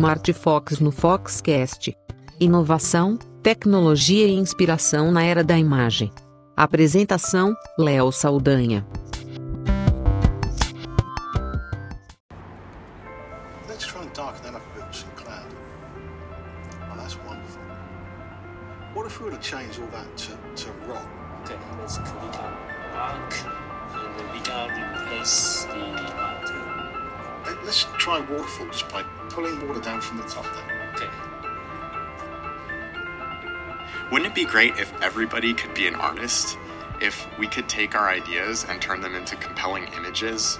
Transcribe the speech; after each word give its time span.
Smart 0.00 0.32
Fox 0.32 0.80
no 0.80 0.90
Foxcast. 0.90 1.94
Inovação, 2.40 3.18
tecnologia 3.42 4.26
e 4.26 4.32
inspiração 4.32 5.12
na 5.12 5.22
era 5.22 5.44
da 5.44 5.58
imagem. 5.58 6.10
Apresentação: 6.56 7.54
Léo 7.78 8.10
Saldanha. 8.10 8.86
Great 34.60 34.78
if 34.78 34.92
everybody 35.00 35.54
could 35.54 35.72
be 35.72 35.86
an 35.86 35.94
artist? 35.94 36.58
If 37.00 37.26
we 37.38 37.46
could 37.46 37.66
take 37.66 37.94
our 37.94 38.10
ideas 38.10 38.66
and 38.68 38.76
turn 38.78 39.00
them 39.00 39.14
into 39.14 39.34
compelling 39.36 39.86
images? 39.96 40.58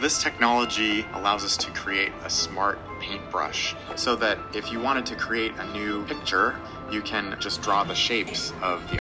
This 0.00 0.22
technology 0.22 1.04
allows 1.12 1.44
us 1.44 1.54
to 1.58 1.70
create 1.72 2.12
a 2.24 2.30
smart 2.30 2.78
paintbrush 3.00 3.74
so 3.94 4.16
that 4.16 4.38
if 4.54 4.72
you 4.72 4.80
wanted 4.80 5.04
to 5.04 5.16
create 5.16 5.52
a 5.58 5.66
new 5.74 6.02
picture, 6.06 6.56
you 6.90 7.02
can 7.02 7.36
just 7.40 7.60
draw 7.60 7.84
the 7.84 7.94
shapes 7.94 8.54
of 8.62 8.80
the 8.90 8.96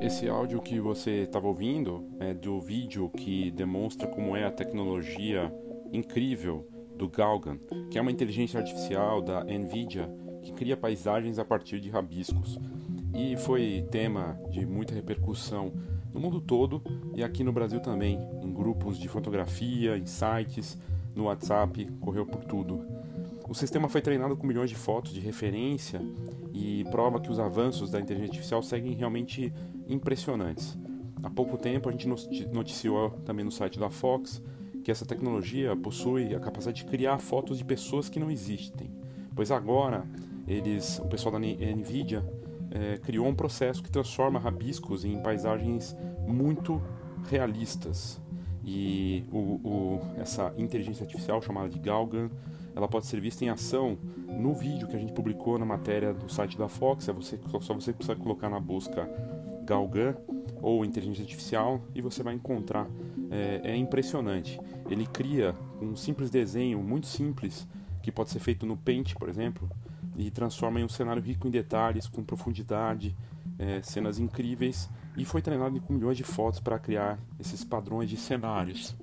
Esse 0.00 0.28
áudio 0.28 0.62
que 0.62 0.78
você 0.78 1.24
estava 1.24 1.48
ouvindo 1.48 2.04
é 2.20 2.32
do 2.32 2.60
vídeo 2.60 3.10
que 3.10 3.50
demonstra 3.50 4.06
como 4.06 4.36
é 4.36 4.44
a 4.44 4.52
tecnologia 4.52 5.52
incrível 5.92 6.64
do 6.98 7.08
Galgan, 7.08 7.58
que 7.90 7.96
é 7.96 8.02
uma 8.02 8.10
inteligência 8.10 8.58
artificial 8.60 9.22
da 9.22 9.44
Nvidia 9.44 10.12
que 10.42 10.52
cria 10.52 10.76
paisagens 10.76 11.38
a 11.38 11.44
partir 11.44 11.80
de 11.80 11.88
rabiscos. 11.88 12.58
E 13.14 13.36
foi 13.36 13.86
tema 13.90 14.38
de 14.50 14.66
muita 14.66 14.94
repercussão 14.94 15.72
no 16.12 16.20
mundo 16.20 16.40
todo 16.40 16.82
e 17.14 17.22
aqui 17.22 17.42
no 17.42 17.52
Brasil 17.52 17.80
também, 17.80 18.18
em 18.42 18.52
grupos 18.52 18.98
de 18.98 19.08
fotografia, 19.08 19.96
em 19.96 20.06
sites, 20.06 20.76
no 21.14 21.24
WhatsApp, 21.24 21.86
correu 22.00 22.26
por 22.26 22.44
tudo. 22.44 22.84
O 23.48 23.54
sistema 23.54 23.88
foi 23.88 24.02
treinado 24.02 24.36
com 24.36 24.46
milhões 24.46 24.68
de 24.68 24.76
fotos 24.76 25.12
de 25.12 25.20
referência 25.20 26.00
e 26.52 26.84
prova 26.90 27.20
que 27.20 27.30
os 27.30 27.38
avanços 27.38 27.90
da 27.90 27.98
inteligência 27.98 28.32
artificial 28.32 28.62
seguem 28.62 28.92
realmente 28.92 29.52
impressionantes. 29.88 30.76
Há 31.22 31.30
pouco 31.30 31.56
tempo 31.56 31.88
a 31.88 31.92
gente 31.92 32.06
noti- 32.06 32.46
noticiou 32.52 33.10
também 33.24 33.44
no 33.44 33.50
site 33.50 33.78
da 33.78 33.90
Fox 33.90 34.42
que 34.88 34.92
essa 34.92 35.04
tecnologia 35.04 35.76
possui 35.76 36.34
a 36.34 36.40
capacidade 36.40 36.82
de 36.82 36.86
criar 36.86 37.18
fotos 37.18 37.58
de 37.58 37.64
pessoas 37.64 38.08
que 38.08 38.18
não 38.18 38.30
existem, 38.30 38.90
pois 39.36 39.50
agora 39.50 40.02
eles, 40.46 40.98
o 40.98 41.04
pessoal 41.04 41.30
da 41.30 41.38
Nvidia 41.38 42.24
eh, 42.70 42.98
criou 43.02 43.26
um 43.26 43.34
processo 43.34 43.82
que 43.82 43.90
transforma 43.90 44.38
rabiscos 44.38 45.04
em 45.04 45.22
paisagens 45.22 45.94
muito 46.26 46.80
realistas. 47.28 48.18
E 48.64 49.24
o, 49.30 49.60
o- 49.62 50.00
essa 50.16 50.54
inteligência 50.56 51.04
artificial 51.04 51.42
chamada 51.42 51.68
de 51.68 51.78
Galgan, 51.78 52.30
ela 52.74 52.88
pode 52.88 53.04
ser 53.04 53.20
vista 53.20 53.44
em 53.44 53.50
ação 53.50 53.98
no 54.26 54.54
vídeo 54.54 54.88
que 54.88 54.96
a 54.96 54.98
gente 54.98 55.12
publicou 55.12 55.58
na 55.58 55.66
matéria 55.66 56.14
do 56.14 56.32
site 56.32 56.56
da 56.56 56.66
Fox. 56.66 57.06
É 57.10 57.12
você, 57.12 57.38
só 57.60 57.74
você 57.74 57.92
precisa 57.92 58.16
colocar 58.16 58.48
na 58.48 58.58
busca 58.58 59.06
Galgan 59.66 60.14
ou 60.62 60.84
inteligência 60.84 61.22
artificial 61.22 61.80
e 61.94 62.00
você 62.00 62.22
vai 62.22 62.34
encontrar. 62.34 62.86
É, 63.30 63.72
é 63.72 63.76
impressionante. 63.76 64.60
Ele 64.88 65.06
cria 65.06 65.54
um 65.80 65.94
simples 65.94 66.30
desenho 66.30 66.78
muito 66.82 67.06
simples 67.06 67.66
que 68.02 68.10
pode 68.10 68.30
ser 68.30 68.38
feito 68.38 68.64
no 68.64 68.76
Paint, 68.76 69.14
por 69.14 69.28
exemplo, 69.28 69.68
e 70.16 70.30
transforma 70.30 70.80
em 70.80 70.84
um 70.84 70.88
cenário 70.88 71.22
rico 71.22 71.46
em 71.46 71.50
detalhes, 71.50 72.08
com 72.08 72.22
profundidade, 72.22 73.14
é, 73.58 73.82
cenas 73.82 74.18
incríveis 74.18 74.88
e 75.16 75.24
foi 75.24 75.42
treinado 75.42 75.80
com 75.80 75.92
milhões 75.92 76.16
de 76.16 76.24
fotos 76.24 76.60
para 76.60 76.78
criar 76.78 77.18
esses 77.40 77.64
padrões 77.64 78.08
de 78.08 78.16
cenários. 78.16 78.96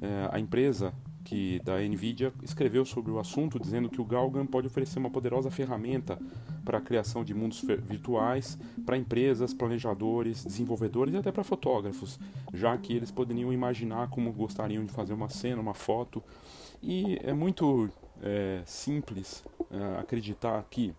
É, 0.00 0.28
a 0.30 0.38
empresa 0.38 0.92
que 1.24 1.58
da 1.64 1.80
Nvidia 1.80 2.32
escreveu 2.42 2.84
sobre 2.84 3.10
o 3.10 3.18
assunto 3.18 3.58
dizendo 3.58 3.88
que 3.88 4.00
o 4.00 4.04
Galgan 4.04 4.46
pode 4.46 4.66
oferecer 4.66 4.98
uma 4.98 5.10
poderosa 5.10 5.50
ferramenta 5.50 6.18
para 6.64 6.78
a 6.78 6.80
criação 6.80 7.24
de 7.24 7.32
mundos 7.32 7.62
virtuais 7.62 8.58
para 8.84 8.96
empresas, 8.96 9.54
planejadores, 9.54 10.44
desenvolvedores 10.44 11.14
e 11.14 11.16
até 11.16 11.32
para 11.32 11.42
fotógrafos, 11.42 12.20
já 12.52 12.76
que 12.76 12.92
eles 12.92 13.10
poderiam 13.10 13.52
imaginar 13.52 14.08
como 14.10 14.32
gostariam 14.32 14.84
de 14.84 14.92
fazer 14.92 15.14
uma 15.14 15.28
cena, 15.28 15.60
uma 15.60 15.74
foto. 15.74 16.22
E 16.82 17.18
é 17.22 17.32
muito 17.32 17.90
é, 18.22 18.62
simples 18.66 19.42
é, 19.70 20.00
acreditar 20.00 20.64
que 20.70 20.94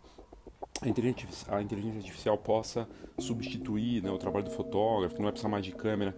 a 0.81 0.89
inteligência, 0.89 1.53
a 1.53 1.61
inteligência 1.61 1.99
artificial 1.99 2.37
possa 2.37 2.87
substituir 3.17 4.03
né, 4.03 4.11
o 4.11 4.17
trabalho 4.17 4.45
do 4.45 4.51
fotógrafo, 4.51 5.15
não 5.15 5.23
vai 5.23 5.31
precisar 5.31 5.49
mais 5.49 5.63
de 5.63 5.71
câmera, 5.71 6.15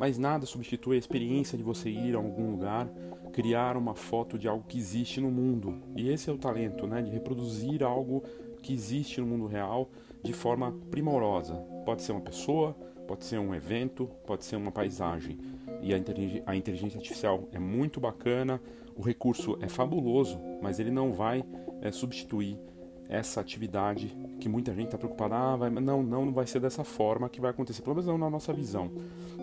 mas 0.00 0.16
nada 0.16 0.46
substitui 0.46 0.96
a 0.96 0.98
experiência 0.98 1.58
de 1.58 1.62
você 1.62 1.90
ir 1.90 2.14
a 2.14 2.18
algum 2.18 2.52
lugar, 2.52 2.88
criar 3.34 3.76
uma 3.76 3.94
foto 3.94 4.38
de 4.38 4.48
algo 4.48 4.64
que 4.66 4.78
existe 4.78 5.20
no 5.20 5.30
mundo. 5.30 5.82
E 5.94 6.08
esse 6.08 6.30
é 6.30 6.32
o 6.32 6.38
talento, 6.38 6.86
né, 6.86 7.02
de 7.02 7.10
reproduzir 7.10 7.82
algo 7.82 8.24
que 8.62 8.72
existe 8.72 9.20
no 9.20 9.26
mundo 9.26 9.46
real 9.46 9.90
de 10.22 10.32
forma 10.32 10.72
primorosa. 10.90 11.54
Pode 11.84 12.00
ser 12.00 12.12
uma 12.12 12.22
pessoa, 12.22 12.72
pode 13.06 13.26
ser 13.26 13.38
um 13.38 13.54
evento, 13.54 14.08
pode 14.26 14.46
ser 14.46 14.56
uma 14.56 14.72
paisagem. 14.72 15.38
E 15.82 15.92
a 15.92 15.98
intelig- 15.98 16.42
a 16.46 16.56
inteligência 16.56 16.96
artificial 16.96 17.46
é 17.52 17.58
muito 17.58 18.00
bacana, 18.00 18.58
o 18.96 19.02
recurso 19.02 19.58
é 19.60 19.68
fabuloso, 19.68 20.40
mas 20.62 20.80
ele 20.80 20.90
não 20.90 21.12
vai 21.12 21.44
é, 21.82 21.92
substituir 21.92 22.58
essa 23.10 23.40
atividade 23.40 24.16
que 24.38 24.48
muita 24.48 24.72
gente 24.72 24.86
está 24.86 24.96
preocupada, 24.96 25.34
ah, 25.34 25.56
vai, 25.56 25.68
não, 25.68 26.02
não, 26.02 26.24
não 26.26 26.32
vai 26.32 26.46
ser 26.46 26.60
dessa 26.60 26.84
forma 26.84 27.28
que 27.28 27.40
vai 27.40 27.50
acontecer, 27.50 27.82
pelo 27.82 27.96
menos 27.96 28.06
não 28.06 28.16
na 28.16 28.30
nossa 28.30 28.52
visão. 28.52 28.90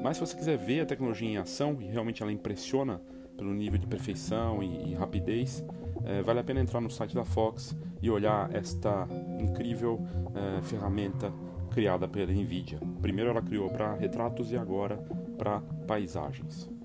Mas 0.02 0.18
se 0.18 0.26
você 0.26 0.36
quiser 0.36 0.58
ver 0.58 0.82
a 0.82 0.86
tecnologia 0.86 1.28
em 1.28 1.38
ação, 1.38 1.78
e 1.82 1.86
realmente 1.86 2.24
ela 2.24 2.32
impressiona 2.32 3.02
pelo 3.36 3.54
nível 3.54 3.78
de 3.78 3.86
perfeição 3.86 4.64
e, 4.64 4.92
e 4.92 4.96
rapidez, 4.96 5.64
eh, 6.06 6.22
vale 6.22 6.40
a 6.40 6.44
pena 6.44 6.62
entrar 6.62 6.80
no 6.80 6.90
site 6.90 7.14
da 7.14 7.26
Fox 7.26 7.76
e 8.02 8.10
olhar 8.10 8.54
esta 8.56 9.06
incrível 9.38 10.00
eh, 10.34 10.62
ferramenta 10.64 11.32
criada 11.70 12.08
pela 12.08 12.32
Nvidia. 12.32 12.80
Primeiro 13.02 13.30
ela 13.30 13.42
criou 13.42 13.70
para 13.70 13.94
retratos 13.94 14.52
e 14.52 14.58
agora 14.58 14.98
para 15.38 15.60
paisagens. 15.86 16.77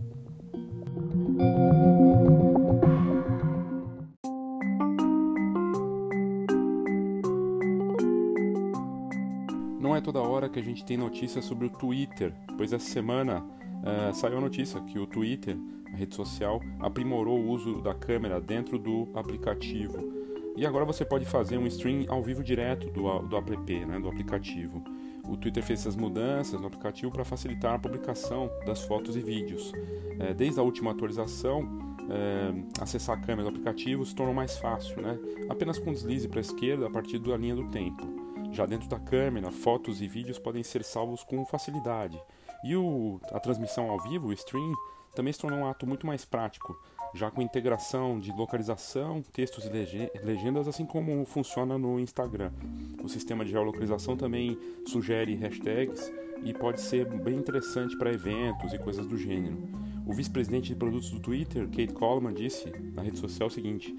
Que 10.52 10.60
a 10.60 10.62
gente 10.62 10.84
tem 10.84 10.96
notícias 10.96 11.44
sobre 11.44 11.66
o 11.66 11.70
Twitter, 11.70 12.32
pois 12.56 12.72
essa 12.72 12.86
semana 12.86 13.44
eh, 13.84 14.12
saiu 14.12 14.38
a 14.38 14.40
notícia 14.40 14.80
que 14.82 14.98
o 14.98 15.06
Twitter, 15.06 15.56
a 15.92 15.96
rede 15.96 16.14
social, 16.14 16.60
aprimorou 16.78 17.40
o 17.40 17.48
uso 17.48 17.80
da 17.80 17.94
câmera 17.94 18.40
dentro 18.40 18.78
do 18.78 19.08
aplicativo. 19.14 20.22
E 20.56 20.66
agora 20.66 20.84
você 20.84 21.04
pode 21.04 21.24
fazer 21.24 21.56
um 21.56 21.66
stream 21.66 22.04
ao 22.08 22.22
vivo 22.22 22.44
direto 22.44 22.91
do, 22.91 23.18
do 23.20 23.36
app, 23.36 23.84
né, 23.86 23.98
do 23.98 24.08
aplicativo. 24.08 24.84
O 25.26 25.36
Twitter 25.36 25.62
fez 25.62 25.80
essas 25.80 25.96
mudanças 25.96 26.60
no 26.60 26.66
aplicativo 26.66 27.10
para 27.10 27.24
facilitar 27.24 27.74
a 27.74 27.78
publicação 27.78 28.50
das 28.66 28.82
fotos 28.82 29.16
e 29.16 29.20
vídeos. 29.20 29.72
Eh, 30.20 30.34
desde 30.34 30.60
a 30.60 30.62
última 30.62 30.91
atualização, 30.91 31.96
eh, 32.10 32.52
acessar 32.80 33.16
a 33.16 33.20
câmera 33.20 33.44
do 33.44 33.48
aplicativo 33.48 34.04
se 34.04 34.14
tornou 34.14 34.34
mais 34.34 34.58
fácil, 34.58 35.00
né? 35.00 35.18
apenas 35.48 35.78
com 35.78 35.92
deslize 35.92 36.28
para 36.28 36.41
a 36.41 36.42
esquerda 36.42 36.86
a 36.86 36.91
partir 36.91 37.18
da 37.18 37.36
linha 37.36 37.56
do 37.56 37.68
tempo. 37.70 38.22
Já 38.52 38.66
dentro 38.66 38.88
da 38.88 39.00
câmera, 39.00 39.50
fotos 39.50 40.02
e 40.02 40.06
vídeos 40.06 40.38
podem 40.38 40.62
ser 40.62 40.84
salvos 40.84 41.24
com 41.24 41.44
facilidade. 41.46 42.22
E 42.62 42.77
o, 42.77 43.18
a 43.32 43.41
transmissão 43.41 43.91
ao 43.91 43.98
vivo, 43.98 44.28
o 44.28 44.32
stream, 44.32 44.72
também 45.15 45.32
se 45.32 45.38
tornou 45.38 45.59
um 45.60 45.66
ato 45.66 45.86
muito 45.86 46.06
mais 46.06 46.24
prático, 46.24 46.78
já 47.15 47.30
com 47.30 47.42
integração 47.42 48.21
de 48.21 48.30
localização, 48.32 49.22
textos 49.22 49.65
e 49.65 49.68
lege- 49.68 50.10
legendas, 50.22 50.68
assim 50.68 50.86
como 50.86 51.24
funciona 51.24 51.77
no 51.77 51.98
Instagram. 51.98 52.53
O 53.03 53.09
sistema 53.09 53.44
de 53.44 53.50
geolocalização 53.50 54.16
também 54.16 54.59
sugere 54.86 55.34
hashtags 55.34 56.12
e 56.44 56.53
pode 56.53 56.80
ser 56.80 57.06
bem 57.06 57.36
interessante 57.36 57.97
para 57.97 58.12
eventos 58.12 58.72
e 58.72 58.78
coisas 58.78 59.06
do 59.06 59.16
gênero. 59.16 59.56
O 60.06 60.12
vice-presidente 60.12 60.68
de 60.68 60.77
produtos 60.77 61.10
do 61.10 61.21
Twitter, 61.21 61.66
Kate 61.68 61.92
Coleman, 61.92 62.34
disse 62.34 62.71
na 62.94 63.03
rede 63.03 63.18
social 63.18 63.48
o 63.48 63.53
seguinte: 63.53 63.94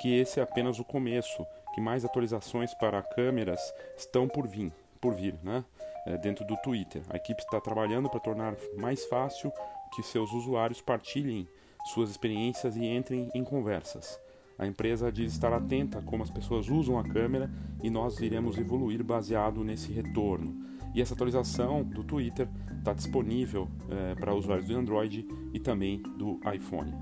que 0.00 0.14
esse 0.14 0.38
é 0.38 0.42
apenas 0.42 0.78
o 0.78 0.84
começo, 0.84 1.44
que 1.74 1.80
mais 1.80 2.04
atualizações 2.04 2.74
para 2.74 3.02
câmeras 3.02 3.60
estão 3.96 4.28
por 4.28 4.46
vir, 4.46 4.72
por 5.00 5.14
vir, 5.14 5.34
né? 5.42 5.64
É, 6.06 6.16
dentro 6.16 6.44
do 6.44 6.56
Twitter. 6.58 7.02
A 7.10 7.16
equipe 7.16 7.40
está 7.42 7.60
trabalhando 7.60 8.08
para 8.08 8.20
tornar 8.20 8.54
mais 8.78 9.04
fácil 9.06 9.52
que 9.94 10.02
seus 10.02 10.32
usuários 10.32 10.80
partilhem 10.80 11.46
suas 11.92 12.10
experiências 12.10 12.76
e 12.76 12.84
entrem 12.84 13.30
em 13.34 13.44
conversas. 13.44 14.18
A 14.58 14.66
empresa 14.66 15.12
diz 15.12 15.32
estar 15.32 15.52
atenta 15.52 16.00
a 16.00 16.02
como 16.02 16.22
as 16.22 16.30
pessoas 16.30 16.68
usam 16.68 16.98
a 16.98 17.04
câmera 17.04 17.50
e 17.82 17.88
nós 17.88 18.20
iremos 18.20 18.58
evoluir 18.58 19.04
baseado 19.04 19.62
nesse 19.62 19.92
retorno. 19.92 20.66
E 20.94 21.00
essa 21.00 21.14
atualização 21.14 21.84
do 21.84 22.02
Twitter 22.02 22.48
está 22.76 22.92
disponível 22.92 23.68
é, 23.88 24.14
para 24.14 24.34
usuários 24.34 24.66
do 24.66 24.76
Android 24.76 25.26
e 25.52 25.60
também 25.60 26.02
do 26.16 26.40
iPhone. 26.52 26.92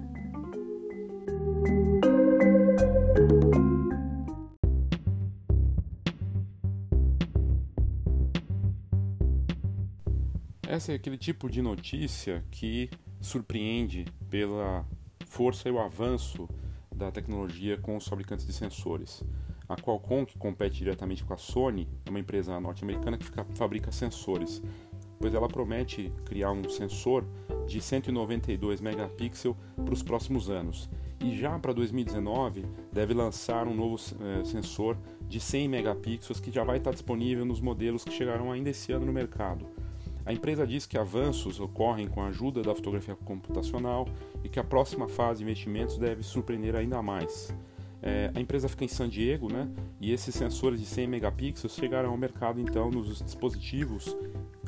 Essa 10.76 10.92
é 10.92 10.94
aquele 10.96 11.16
tipo 11.16 11.48
de 11.48 11.62
notícia 11.62 12.44
que 12.50 12.90
surpreende 13.18 14.04
pela 14.28 14.86
força 15.24 15.70
e 15.70 15.72
o 15.72 15.78
avanço 15.78 16.46
da 16.94 17.10
tecnologia 17.10 17.78
com 17.78 17.96
os 17.96 18.06
fabricantes 18.06 18.46
de 18.46 18.52
sensores. 18.52 19.24
A 19.66 19.74
Qualcomm, 19.74 20.26
que 20.26 20.36
compete 20.36 20.76
diretamente 20.76 21.24
com 21.24 21.32
a 21.32 21.38
Sony, 21.38 21.88
é 22.04 22.10
uma 22.10 22.20
empresa 22.20 22.60
norte-americana 22.60 23.16
que 23.16 23.24
fabrica 23.54 23.90
sensores, 23.90 24.62
pois 25.18 25.32
ela 25.32 25.48
promete 25.48 26.12
criar 26.26 26.52
um 26.52 26.68
sensor 26.68 27.24
de 27.66 27.80
192 27.80 28.82
megapixels 28.82 29.56
para 29.82 29.94
os 29.94 30.02
próximos 30.02 30.50
anos. 30.50 30.90
E 31.24 31.34
já 31.34 31.58
para 31.58 31.72
2019 31.72 32.66
deve 32.92 33.14
lançar 33.14 33.66
um 33.66 33.74
novo 33.74 33.96
é, 34.20 34.44
sensor 34.44 34.98
de 35.26 35.40
100 35.40 35.70
megapixels 35.70 36.38
que 36.38 36.52
já 36.52 36.64
vai 36.64 36.76
estar 36.76 36.90
disponível 36.90 37.46
nos 37.46 37.62
modelos 37.62 38.04
que 38.04 38.12
chegarão 38.12 38.52
ainda 38.52 38.68
esse 38.68 38.92
ano 38.92 39.06
no 39.06 39.12
mercado. 39.14 39.66
A 40.26 40.32
empresa 40.32 40.66
diz 40.66 40.86
que 40.86 40.98
avanços 40.98 41.60
ocorrem 41.60 42.08
com 42.08 42.20
a 42.20 42.26
ajuda 42.26 42.60
da 42.60 42.74
fotografia 42.74 43.14
computacional 43.14 44.08
e 44.42 44.48
que 44.48 44.58
a 44.58 44.64
próxima 44.64 45.08
fase 45.08 45.38
de 45.38 45.44
investimentos 45.44 45.96
deve 45.96 46.24
surpreender 46.24 46.74
ainda 46.74 47.00
mais. 47.00 47.54
É, 48.02 48.32
a 48.34 48.40
empresa 48.40 48.68
fica 48.68 48.84
em 48.84 48.88
San 48.88 49.08
Diego, 49.08 49.50
né? 49.50 49.68
E 50.00 50.12
esses 50.12 50.34
sensores 50.34 50.80
de 50.80 50.86
100 50.86 51.06
megapixels 51.06 51.76
chegarão 51.76 52.10
ao 52.10 52.16
mercado 52.16 52.60
então 52.60 52.90
nos 52.90 53.22
dispositivos 53.22 54.16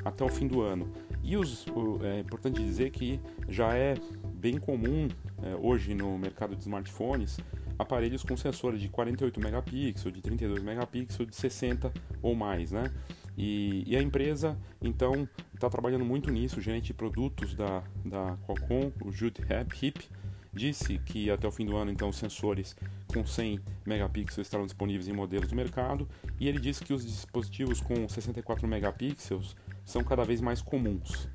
até 0.04 0.24
o 0.24 0.28
fim 0.28 0.46
do 0.46 0.62
ano. 0.62 0.88
E 1.24 1.36
os, 1.36 1.66
o, 1.66 1.98
é 2.04 2.20
importante 2.20 2.62
dizer 2.62 2.90
que 2.90 3.20
já 3.48 3.74
é 3.74 3.94
bem 4.34 4.58
comum 4.58 5.08
é, 5.42 5.56
hoje 5.56 5.92
no 5.92 6.16
mercado 6.16 6.54
de 6.54 6.62
smartphones 6.62 7.36
aparelhos 7.76 8.22
com 8.22 8.36
sensores 8.36 8.80
de 8.80 8.88
48 8.88 9.40
megapixels, 9.40 10.12
de 10.12 10.20
32 10.20 10.62
megapixels, 10.62 11.28
de 11.28 11.36
60 11.36 11.92
ou 12.22 12.34
mais, 12.34 12.72
né? 12.72 12.92
E, 13.38 13.84
e 13.86 13.96
a 13.96 14.02
empresa, 14.02 14.58
então, 14.82 15.28
está 15.54 15.70
trabalhando 15.70 16.04
muito 16.04 16.28
nisso. 16.28 16.58
O 16.58 16.60
gerente 16.60 16.86
de 16.86 16.94
produtos 16.94 17.54
da, 17.54 17.84
da 18.04 18.36
Qualcomm, 18.44 18.92
o 19.04 19.12
Jude 19.12 19.40
Hip, 19.80 20.08
disse 20.52 20.98
que 20.98 21.30
até 21.30 21.46
o 21.46 21.52
fim 21.52 21.64
do 21.64 21.76
ano, 21.76 21.92
então, 21.92 22.08
os 22.08 22.16
sensores 22.16 22.76
com 23.06 23.24
100 23.24 23.60
megapixels 23.86 24.44
estarão 24.44 24.64
disponíveis 24.64 25.06
em 25.06 25.12
modelos 25.12 25.48
do 25.48 25.54
mercado. 25.54 26.08
E 26.40 26.48
ele 26.48 26.58
disse 26.58 26.84
que 26.84 26.92
os 26.92 27.06
dispositivos 27.06 27.80
com 27.80 28.08
64 28.08 28.66
megapixels 28.66 29.54
são 29.84 30.02
cada 30.02 30.24
vez 30.24 30.40
mais 30.40 30.60
comuns. 30.60 31.28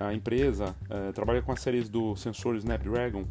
A 0.00 0.14
empresa 0.14 0.74
eh, 0.88 1.12
trabalha 1.12 1.42
com 1.42 1.52
as 1.52 1.60
séries 1.60 1.88
do 1.88 2.16
sensor 2.16 2.56
Snapdragon 2.56 3.24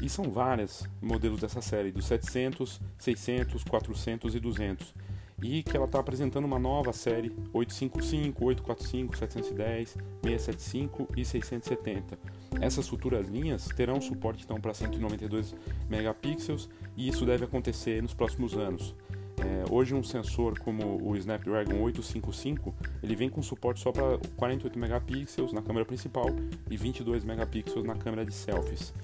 e 0.00 0.08
são 0.08 0.30
vários 0.30 0.88
modelos 1.02 1.40
dessa 1.40 1.60
série, 1.60 1.90
dos 1.90 2.06
700, 2.06 2.80
600, 2.96 3.64
400 3.64 4.34
e 4.36 4.40
200 4.40 4.94
e 5.42 5.62
que 5.62 5.76
ela 5.76 5.86
está 5.86 5.98
apresentando 5.98 6.44
uma 6.44 6.58
nova 6.58 6.92
série 6.92 7.32
855, 7.52 8.44
845, 8.44 9.16
710, 9.16 9.96
675 10.22 11.08
e 11.16 11.24
670. 11.24 12.18
Essas 12.60 12.88
futuras 12.88 13.28
linhas 13.28 13.66
terão 13.66 14.00
suporte 14.00 14.44
então 14.44 14.60
para 14.60 14.72
192 14.72 15.54
megapixels 15.88 16.68
e 16.96 17.08
isso 17.08 17.26
deve 17.26 17.44
acontecer 17.44 18.02
nos 18.02 18.14
próximos 18.14 18.54
anos. 18.54 18.94
É, 19.38 19.64
hoje 19.70 19.94
um 19.94 20.02
sensor 20.02 20.58
como 20.58 20.98
o 21.06 21.14
Snapdragon 21.16 21.82
855 21.82 22.74
ele 23.02 23.14
vem 23.14 23.28
com 23.28 23.42
suporte 23.42 23.80
só 23.80 23.92
para 23.92 24.18
48 24.36 24.78
megapixels 24.78 25.52
na 25.52 25.60
câmera 25.60 25.84
principal 25.84 26.26
e 26.70 26.76
22 26.76 27.22
megapixels 27.22 27.84
na 27.84 27.94
câmera 27.94 28.24
de 28.24 28.32
selfies. 28.32 28.94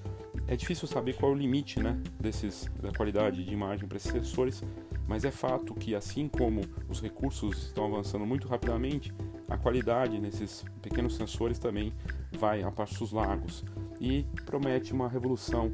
É 0.48 0.56
difícil 0.56 0.88
saber 0.88 1.14
qual 1.14 1.32
é 1.32 1.34
o 1.34 1.38
limite 1.38 1.80
né, 1.80 1.98
desses, 2.18 2.68
da 2.80 2.90
qualidade 2.90 3.44
de 3.44 3.52
imagem 3.52 3.86
para 3.86 3.96
esses 3.96 4.10
sensores, 4.10 4.62
mas 5.06 5.24
é 5.24 5.30
fato 5.30 5.74
que, 5.74 5.94
assim 5.94 6.28
como 6.28 6.62
os 6.88 7.00
recursos 7.00 7.66
estão 7.66 7.84
avançando 7.86 8.24
muito 8.24 8.48
rapidamente, 8.48 9.12
a 9.48 9.56
qualidade 9.56 10.18
nesses 10.20 10.64
pequenos 10.80 11.16
sensores 11.16 11.58
também 11.58 11.92
vai 12.38 12.62
a 12.62 12.70
passos 12.70 13.12
largos 13.12 13.64
e 14.00 14.24
promete 14.46 14.92
uma 14.92 15.08
revolução 15.08 15.72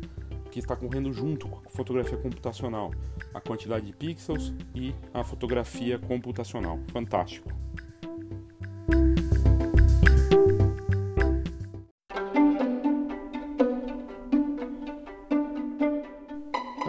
que 0.50 0.58
está 0.58 0.74
correndo 0.74 1.12
junto 1.12 1.48
com 1.48 1.58
a 1.66 1.70
fotografia 1.70 2.16
computacional, 2.16 2.90
a 3.34 3.40
quantidade 3.40 3.86
de 3.86 3.92
pixels 3.92 4.52
e 4.74 4.94
a 5.12 5.22
fotografia 5.22 5.98
computacional. 5.98 6.78
Fantástico! 6.88 7.67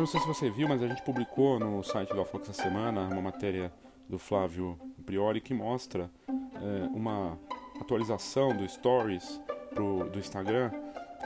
Sei 0.09 0.19
se 0.21 0.27
você 0.27 0.49
viu, 0.49 0.67
mas 0.67 0.81
a 0.81 0.87
gente 0.87 1.03
publicou 1.03 1.59
no 1.59 1.83
site 1.83 2.11
do 2.11 2.19
Afox 2.19 2.49
essa 2.49 2.63
semana 2.63 3.01
uma 3.01 3.21
matéria 3.21 3.71
do 4.09 4.17
Flávio 4.17 4.75
Priori 5.05 5.39
que 5.39 5.53
mostra 5.53 6.09
é, 6.27 6.87
uma 6.95 7.37
atualização 7.79 8.57
do 8.57 8.67
Stories 8.67 9.39
pro, 9.69 10.09
do 10.09 10.17
Instagram 10.17 10.71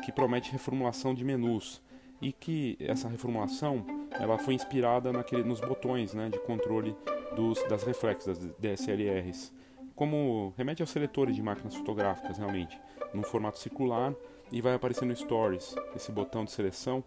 que 0.03 0.12
promete 0.12 0.51
reformulação 0.51 1.13
de 1.13 1.24
menus 1.24 1.81
e 2.21 2.33
que 2.33 2.75
essa 2.77 3.07
reformulação 3.07 3.85
ela 4.19 4.38
foi 4.38 4.53
inspirada 4.53 5.13
naquele, 5.13 5.45
nos 5.45 5.62
botões 5.62 6.13
né, 6.13 6.27
de 6.27 6.39
controle 6.39 6.94
dos, 7.38 7.63
das 7.69 7.83
reflexas, 7.83 8.38
das 8.38 8.51
DSLRs, 8.59 9.53
como 9.95 10.53
remete 10.57 10.81
aos 10.81 10.89
seletores 10.89 11.38
de 11.38 11.41
máquinas 11.41 11.74
fotográficas 11.74 12.38
realmente, 12.38 12.77
num 13.13 13.24
formato 13.24 13.59
circular 13.59 14.13
e 14.51 14.59
vai 14.59 14.74
aparecer 14.74 15.06
no 15.06 15.15
Stories 15.15 15.74
esse 15.95 16.12
botão 16.12 16.44
de 16.44 16.51
seleção 16.51 17.01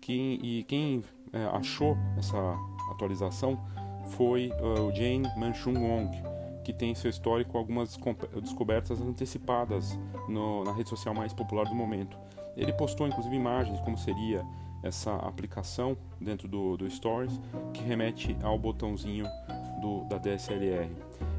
quem, 0.00 0.38
e 0.40 0.62
quem 0.62 1.02
é, 1.32 1.44
achou 1.56 1.96
essa 2.16 2.36
atualização 2.90 3.58
foi 4.10 4.50
uh, 4.60 4.86
o 4.86 4.94
Jane 4.94 5.28
Manchung 5.36 5.78
Wong, 5.78 6.10
que 6.64 6.72
tem 6.72 6.94
seu 6.94 7.10
histórico 7.10 7.56
algumas 7.56 7.98
descobertas 8.42 9.00
antecipadas 9.00 9.98
no, 10.28 10.64
na 10.64 10.72
rede 10.72 10.88
social 10.88 11.14
mais 11.14 11.32
popular 11.32 11.64
do 11.64 11.74
momento. 11.74 12.16
Ele 12.56 12.72
postou 12.72 13.06
inclusive 13.06 13.34
imagens 13.34 13.78
de 13.78 13.84
como 13.84 13.98
seria 13.98 14.44
essa 14.82 15.14
aplicação 15.16 15.96
dentro 16.20 16.48
do, 16.48 16.76
do 16.76 16.88
Stories, 16.90 17.40
que 17.72 17.82
remete 17.82 18.36
ao 18.42 18.58
botãozinho 18.58 19.26
do, 19.80 20.04
da 20.04 20.18
DSLR. 20.18 20.90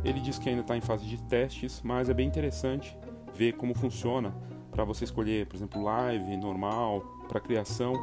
Ele 0.04 0.20
diz 0.20 0.38
que 0.38 0.50
ainda 0.50 0.62
está 0.62 0.76
em 0.76 0.82
fase 0.82 1.06
de 1.06 1.22
testes, 1.24 1.82
mas 1.84 2.10
é 2.10 2.14
bem 2.14 2.28
interessante 2.28 2.98
ver 3.34 3.54
como 3.54 3.74
funciona 3.74 4.34
para 4.72 4.84
você 4.84 5.06
escolher, 5.06 5.48
por 5.48 5.56
exemplo, 5.56 5.82
live, 5.82 6.38
normal, 6.38 7.02
para 7.28 7.40
criação 7.40 7.94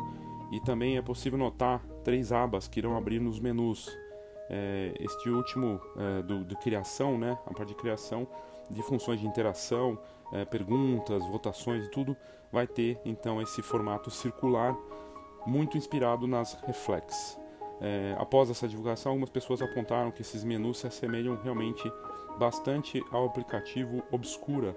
e 0.53 0.61
também 0.61 0.97
é 0.97 1.03
possível 1.03 1.39
notar 1.39 1.85
três 2.03 2.33
abas 2.33 2.69
que 2.69 2.81
irão 2.81 2.97
abrir 2.97 3.21
nos 3.21 3.41
menus. 3.41 3.91
É, 4.51 4.93
este 5.01 5.31
último 5.31 5.81
é, 5.97 6.23
do, 6.23 6.45
do, 6.45 6.57
criação, 6.57 7.17
né, 7.19 7.39
a 7.47 7.55
parte 7.55 7.69
de 7.71 7.75
criação 7.75 8.29
de 8.71 8.83
funções 8.83 9.21
de 9.21 9.27
interação, 9.27 9.99
é, 10.33 10.45
perguntas, 10.45 11.27
votações 11.29 11.87
e 11.87 11.91
tudo, 11.91 12.17
vai 12.53 12.67
ter 12.67 13.01
então 13.05 13.41
esse 13.41 13.63
formato 13.63 14.11
circular 14.11 14.77
muito 15.47 15.77
inspirado 15.77 16.27
nas 16.27 16.55
Reflex. 16.63 17.39
É, 17.81 18.15
após 18.19 18.51
essa 18.51 18.69
divulgação, 18.69 19.13
algumas 19.13 19.31
pessoas 19.31 19.61
apontaram 19.61 20.11
que 20.11 20.23
esses 20.23 20.45
menus 20.45 20.79
se 20.79 20.87
assemelham 20.87 21.39
realmente 21.43 21.91
bastante 22.39 23.03
ao 23.11 23.27
aplicativo 23.27 24.03
Obscura, 24.11 24.75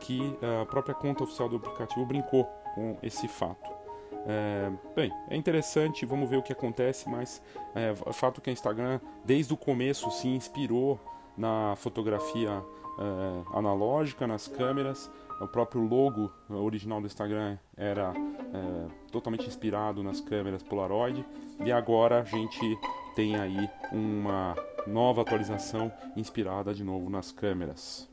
que 0.00 0.20
a 0.62 0.66
própria 0.66 0.94
conta 0.94 1.24
oficial 1.24 1.48
do 1.48 1.56
aplicativo 1.56 2.04
brincou 2.04 2.44
com 2.74 2.98
esse 3.02 3.26
fato. 3.28 3.83
É, 4.26 4.70
bem, 4.94 5.12
é 5.28 5.36
interessante, 5.36 6.06
vamos 6.06 6.28
ver 6.28 6.38
o 6.38 6.42
que 6.42 6.52
acontece, 6.52 7.08
mas 7.08 7.42
é, 7.74 7.94
é 8.06 8.12
fato 8.12 8.40
que 8.40 8.48
a 8.48 8.52
Instagram, 8.52 9.00
desde 9.24 9.52
o 9.52 9.56
começo, 9.56 10.10
se 10.10 10.28
inspirou 10.28 10.98
na 11.36 11.74
fotografia 11.76 12.62
é, 12.98 13.56
analógica, 13.58 14.26
nas 14.26 14.48
câmeras. 14.48 15.10
O 15.40 15.48
próprio 15.48 15.82
logo 15.82 16.32
original 16.48 17.00
do 17.00 17.06
Instagram 17.06 17.58
era 17.76 18.12
é, 18.14 19.10
totalmente 19.10 19.46
inspirado 19.46 20.02
nas 20.02 20.20
câmeras 20.20 20.62
Polaroid. 20.62 21.24
E 21.64 21.72
agora 21.72 22.20
a 22.20 22.24
gente 22.24 22.78
tem 23.14 23.36
aí 23.36 23.68
uma 23.92 24.54
nova 24.86 25.22
atualização 25.22 25.92
inspirada 26.16 26.72
de 26.72 26.84
novo 26.84 27.10
nas 27.10 27.32
câmeras. 27.32 28.08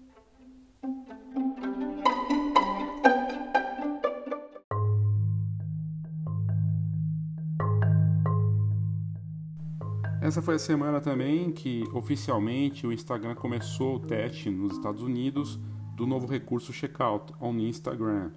Essa 10.21 10.39
foi 10.39 10.53
a 10.53 10.59
semana 10.59 11.01
também 11.01 11.51
que 11.51 11.83
oficialmente 11.93 12.85
o 12.85 12.93
Instagram 12.93 13.33
começou 13.33 13.95
o 13.95 13.99
teste 13.99 14.51
nos 14.51 14.73
Estados 14.73 15.01
Unidos 15.01 15.59
do 15.95 16.05
novo 16.05 16.27
recurso 16.27 16.71
Checkout 16.71 17.33
on 17.41 17.55
Instagram. 17.55 18.29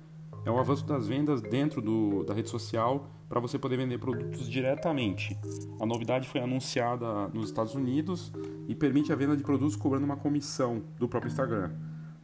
é 0.47 0.51
o 0.51 0.59
avanço 0.59 0.87
das 0.87 1.07
vendas 1.07 1.43
dentro 1.43 1.83
do, 1.83 2.25
da 2.25 2.33
rede 2.33 2.49
social 2.49 3.11
para 3.29 3.39
você 3.39 3.59
poder 3.59 3.77
vender 3.77 3.99
produtos 3.99 4.49
diretamente. 4.49 5.39
A 5.79 5.85
novidade 5.85 6.27
foi 6.27 6.41
anunciada 6.41 7.29
nos 7.29 7.51
Estados 7.51 7.75
Unidos 7.75 8.33
e 8.67 8.75
permite 8.75 9.13
a 9.13 9.17
venda 9.17 9.37
de 9.37 9.43
produtos 9.43 9.77
cobrando 9.77 10.07
uma 10.07 10.17
comissão 10.17 10.83
do 10.99 11.07
próprio 11.07 11.31
Instagram. 11.31 11.71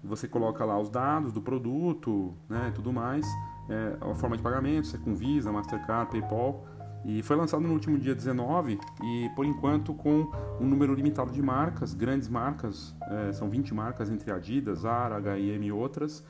Você 0.03 0.27
coloca 0.27 0.65
lá 0.65 0.81
os 0.81 0.89
dados 0.89 1.35
do 1.35 1.43
produto, 1.43 2.33
né, 2.49 2.73
tudo 2.75 2.95
mais, 2.95 3.27
é, 3.69 3.99
a 4.01 4.15
forma 4.15 4.39
de 4.39 4.43
pagamento, 4.43 4.87
se 4.87 4.97
é 4.97 4.99
com 4.99 5.15
Visa, 5.15 5.53
Mastercard, 5.53 6.11
PayPal. 6.11 6.65
E 7.05 7.23
foi 7.23 7.37
lançado 7.37 7.63
no 7.63 7.73
último 7.73 7.99
dia 7.99 8.15
19 8.15 8.79
e 9.03 9.31
por 9.35 9.47
enquanto 9.47 9.95
com 9.95 10.31
um 10.61 10.67
número 10.67 10.93
limitado 10.95 11.33
de 11.33 11.41
marcas, 11.41 11.95
grandes 11.95 12.29
marcas, 12.29 12.95
é, 13.03 13.33
são 13.33 13.49
20 13.49 13.73
marcas 13.73 14.11
entre 14.11 14.31
Adidas, 14.31 14.81
Zara, 14.81 15.17
H&M 15.17 15.67
e 15.67 15.73
outras. 15.73 16.23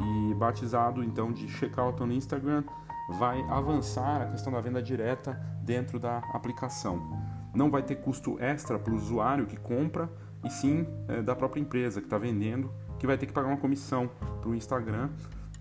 E 0.00 0.34
batizado 0.34 1.02
então 1.02 1.32
de 1.32 1.48
Checkout 1.48 2.00
no 2.00 2.12
Instagram, 2.12 2.62
vai 3.18 3.42
avançar 3.50 4.22
a 4.22 4.26
questão 4.26 4.52
da 4.52 4.60
venda 4.60 4.80
direta 4.80 5.32
dentro 5.62 5.98
da 5.98 6.18
aplicação. 6.32 7.18
Não 7.54 7.70
vai 7.70 7.82
ter 7.82 7.96
custo 7.96 8.38
extra 8.38 8.78
para 8.78 8.92
o 8.92 8.96
usuário 8.96 9.46
que 9.46 9.56
compra, 9.56 10.08
e 10.44 10.50
sim 10.50 10.86
é, 11.08 11.20
da 11.20 11.34
própria 11.34 11.60
empresa 11.60 12.00
que 12.00 12.06
está 12.06 12.16
vendendo, 12.18 12.72
que 12.98 13.06
vai 13.06 13.18
ter 13.18 13.26
que 13.26 13.32
pagar 13.32 13.48
uma 13.48 13.56
comissão 13.56 14.08
para 14.40 14.48
o 14.48 14.54
Instagram 14.54 15.10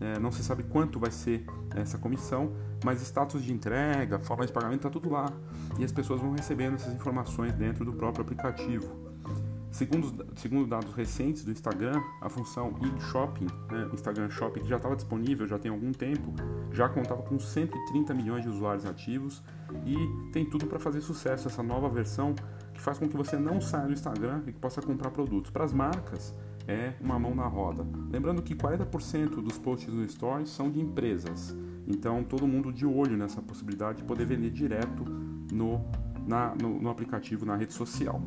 é, 0.02 0.20
não 0.20 0.32
se 0.32 0.44
sabe 0.44 0.64
quanto 0.64 1.00
vai 1.00 1.12
ser 1.12 1.46
essa 1.76 1.98
comissão, 1.98 2.52
mas 2.84 3.02
status 3.02 3.44
de 3.44 3.54
entrega, 3.54 4.20
forma 4.20 4.46
de 4.46 4.52
pagamento, 4.52 4.88
está 4.88 4.90
tudo 4.90 5.10
lá. 5.10 5.32
E 5.80 5.84
as 5.84 5.92
pessoas 5.92 6.20
vão 6.20 6.32
recebendo 6.32 6.76
essas 6.76 6.94
informações 6.94 7.54
dentro 7.54 7.86
do 7.86 7.94
próprio 7.94 8.24
aplicativo. 8.24 9.12
Segundo, 9.72 10.28
segundo 10.36 10.68
dados 10.68 10.92
recentes 10.94 11.46
do 11.46 11.52
Instagram, 11.52 12.02
a 12.20 12.28
função 12.28 12.74
e-shopping, 12.82 13.48
né, 13.72 13.90
Instagram 13.94 14.30
Shopping, 14.30 14.60
que 14.60 14.68
já 14.68 14.76
estava 14.76 14.98
disponível 14.98 15.48
já 15.48 15.58
tem 15.58 15.72
algum 15.72 15.94
tempo, 15.94 16.34
já 16.74 16.90
contava 16.90 17.22
com 17.22 17.40
130 17.40 18.14
milhões 18.14 18.44
de 18.44 18.50
usuários 18.50 18.86
ativos 18.86 19.42
e 19.86 19.96
tem 20.34 20.44
tudo 20.44 20.68
para 20.68 20.78
fazer 20.78 21.00
sucesso 21.00 21.48
essa 21.48 21.64
nova 21.64 21.88
versão 21.88 22.36
que 22.74 22.82
faz 22.82 22.98
com 22.98 23.08
que 23.08 23.16
você 23.16 23.38
não 23.38 23.62
saia 23.62 23.86
do 23.86 23.94
Instagram 23.94 24.42
e 24.46 24.52
que 24.52 24.60
possa 24.60 24.82
comprar 24.82 25.10
produtos. 25.10 25.52
Para 25.52 25.64
as 25.64 25.72
marcas, 25.72 26.36
é 26.68 26.94
uma 27.02 27.18
mão 27.18 27.34
na 27.36 27.48
roda. 27.48 27.86
Lembrando 28.12 28.42
que 28.42 28.56
40% 28.56 29.42
dos 29.42 29.58
posts 29.58 29.94
no 29.94 30.08
Stories 30.08 30.50
são 30.50 30.70
de 30.70 30.80
empresas, 30.80 31.56
então 31.88 32.24
todo 32.24 32.48
mundo 32.48 32.72
de 32.72 32.86
olho 32.86 33.18
nessa 33.18 33.42
possibilidade 33.42 34.00
de 34.00 34.04
poder 34.04 34.26
vender 34.26 34.52
direto 34.52 35.04
no, 35.52 35.84
na, 36.28 36.56
no, 36.56 36.80
no 36.80 36.90
aplicativo, 36.90 37.46
na 37.46 37.56
rede 37.56 37.74
social. 37.74 38.22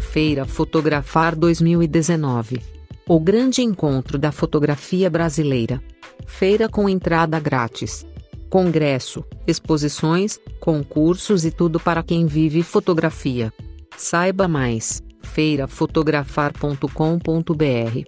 Feira 0.00 0.46
Fotografar 0.46 1.36
2019 1.36 2.62
O 3.06 3.20
grande 3.20 3.60
encontro 3.60 4.16
da 4.16 4.32
fotografia 4.32 5.10
brasileira. 5.10 5.82
Feira 6.26 6.70
com 6.70 6.88
entrada 6.88 7.38
grátis 7.38 8.06
congresso, 8.50 9.24
exposições, 9.46 10.40
concursos 10.60 11.44
e 11.44 11.50
tudo 11.50 11.78
para 11.78 12.02
quem 12.02 12.26
vive 12.26 12.62
fotografia. 12.62 13.52
Saiba 13.96 14.48
mais: 14.48 15.02
feirafotografar.com.br. 15.22 18.04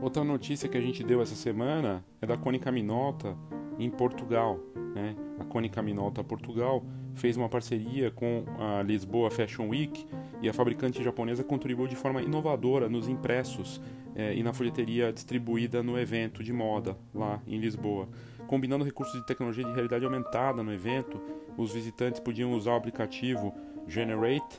Outra 0.00 0.24
notícia 0.24 0.68
que 0.68 0.76
a 0.76 0.80
gente 0.80 1.02
deu 1.02 1.22
essa 1.22 1.34
semana 1.34 2.04
é 2.20 2.26
da 2.26 2.36
Cônica 2.36 2.70
Minolta 2.70 3.34
em 3.78 3.90
Portugal. 3.90 4.58
Né? 4.94 5.16
A 5.38 5.44
Cônica 5.44 5.82
Minolta 5.82 6.22
Portugal 6.22 6.84
fez 7.14 7.36
uma 7.36 7.48
parceria 7.48 8.10
com 8.10 8.44
a 8.58 8.82
Lisboa 8.82 9.30
Fashion 9.30 9.68
Week 9.68 10.06
e 10.40 10.48
a 10.48 10.52
fabricante 10.52 11.02
japonesa 11.02 11.44
contribuiu 11.44 11.88
de 11.88 11.96
forma 11.96 12.22
inovadora 12.22 12.88
nos 12.88 13.08
impressos 13.08 13.80
eh, 14.14 14.34
e 14.34 14.42
na 14.42 14.52
folheteria 14.52 15.12
distribuída 15.12 15.82
no 15.82 15.98
evento 15.98 16.42
de 16.42 16.52
moda 16.52 16.96
lá 17.14 17.40
em 17.46 17.58
Lisboa. 17.58 18.08
Combinando 18.46 18.84
recursos 18.84 19.18
de 19.18 19.26
tecnologia 19.26 19.64
de 19.64 19.72
realidade 19.72 20.04
aumentada 20.04 20.62
no 20.62 20.72
evento, 20.72 21.20
os 21.56 21.72
visitantes 21.72 22.20
podiam 22.20 22.52
usar 22.52 22.72
o 22.72 22.76
aplicativo 22.76 23.54
Generate 23.86 24.58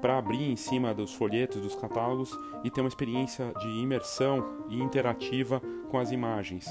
para 0.00 0.18
abrir 0.18 0.50
em 0.50 0.56
cima 0.56 0.94
dos 0.94 1.12
folhetos 1.12 1.60
dos 1.60 1.74
catálogos 1.74 2.36
e 2.64 2.70
ter 2.70 2.80
uma 2.80 2.88
experiência 2.88 3.52
de 3.58 3.68
imersão 3.68 4.64
e 4.68 4.80
interativa 4.80 5.60
com 5.88 5.98
as 5.98 6.10
imagens. 6.12 6.68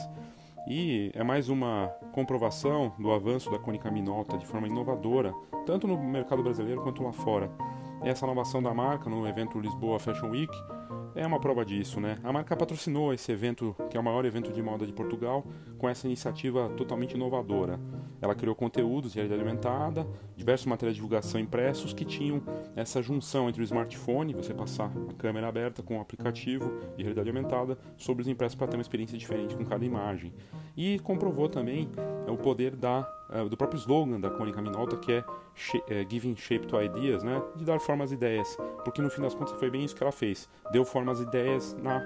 E 0.68 1.12
é 1.14 1.24
mais 1.24 1.48
uma 1.48 1.88
comprovação 2.12 2.92
do 2.98 3.12
avanço 3.12 3.52
da 3.52 3.60
Cônica 3.60 3.92
Minolta 3.92 4.36
de 4.36 4.48
forma 4.48 4.68
inovadora, 4.68 5.32
tanto 5.64 5.88
no 5.88 5.96
mercado 5.96 6.42
brasileiro 6.42 6.82
quanto 6.82 7.04
lá 7.04 7.14
fora. 7.14 7.52
Essa 8.04 8.26
inovação 8.26 8.64
da 8.64 8.74
marca 8.74 9.08
no 9.08 9.28
evento 9.28 9.60
Lisboa 9.60 10.00
Fashion 10.00 10.32
Week 10.32 10.52
é 11.16 11.26
uma 11.26 11.40
prova 11.40 11.66
disso, 11.66 12.00
né? 12.00 12.18
A 12.24 12.32
marca 12.32 12.56
patrocinou 12.56 13.14
esse 13.14 13.32
evento, 13.32 13.76
que 13.90 13.96
é 13.96 14.00
o 14.00 14.04
maior 14.04 14.26
evento 14.26 14.52
de 14.52 14.62
moda 14.62 14.86
de 14.86 14.92
Portugal, 14.92 15.46
com 15.78 15.88
essa 15.88 16.06
iniciativa 16.08 16.70
totalmente 16.76 17.14
inovadora. 17.14 17.80
Ela 18.22 18.36
criou 18.36 18.56
conteúdos 18.56 19.14
de 19.14 19.20
realidade 19.20 19.42
aumentada, 19.42 20.08
diversos 20.36 20.66
materiais 20.68 20.96
de 20.96 21.02
divulgação 21.02 21.40
impressos 21.40 21.94
que 21.94 22.04
tinham 22.04 22.42
essa 22.76 23.02
junção 23.02 23.48
entre 23.48 23.62
o 23.62 23.64
smartphone, 23.64 24.34
você 24.34 24.54
passar 24.54 24.92
a 25.10 25.14
câmera 25.14 25.48
aberta 25.48 25.82
com 25.82 25.98
o 25.98 26.02
aplicativo 26.02 26.72
de 26.98 27.04
realidade 27.04 27.30
aumentada 27.30 27.78
sobre 27.98 28.22
os 28.22 28.28
impressos 28.28 28.56
para 28.56 28.68
ter 28.68 28.78
uma 28.78 28.82
experiência 28.82 29.18
diferente 29.18 29.56
com 29.56 29.66
cada 29.66 29.86
imagem. 29.86 30.34
E 30.76 31.00
comprovou 31.00 31.48
também 31.48 31.90
o 32.28 32.38
poder 32.38 32.76
da, 32.76 33.08
do 33.50 33.58
próprio 33.58 33.78
slogan 33.78 34.20
da 34.20 34.30
Cônica 34.30 34.62
Minolta, 34.62 34.98
que 34.98 35.12
é, 35.12 35.26
é 35.88 36.06
Giving 36.10 36.36
Shape 36.36 36.68
to 36.68 36.82
Ideas, 36.82 37.24
né? 37.24 37.42
de 37.56 37.66
dar 37.66 37.80
forma 37.80 38.04
às 38.04 38.12
ideias, 38.12 38.58
porque 38.84 39.02
no 39.02 39.10
fim 39.10 39.22
das 39.22 39.34
contas 39.34 39.58
foi 39.60 39.70
bem 39.70 39.84
isso 39.84 39.96
que 39.96 40.04
ela 40.04 40.12
fez, 40.12 40.50
deu 40.72 40.86
forma 40.86 41.12
às 41.12 41.20
ideias 41.20 41.76
na, 41.82 42.02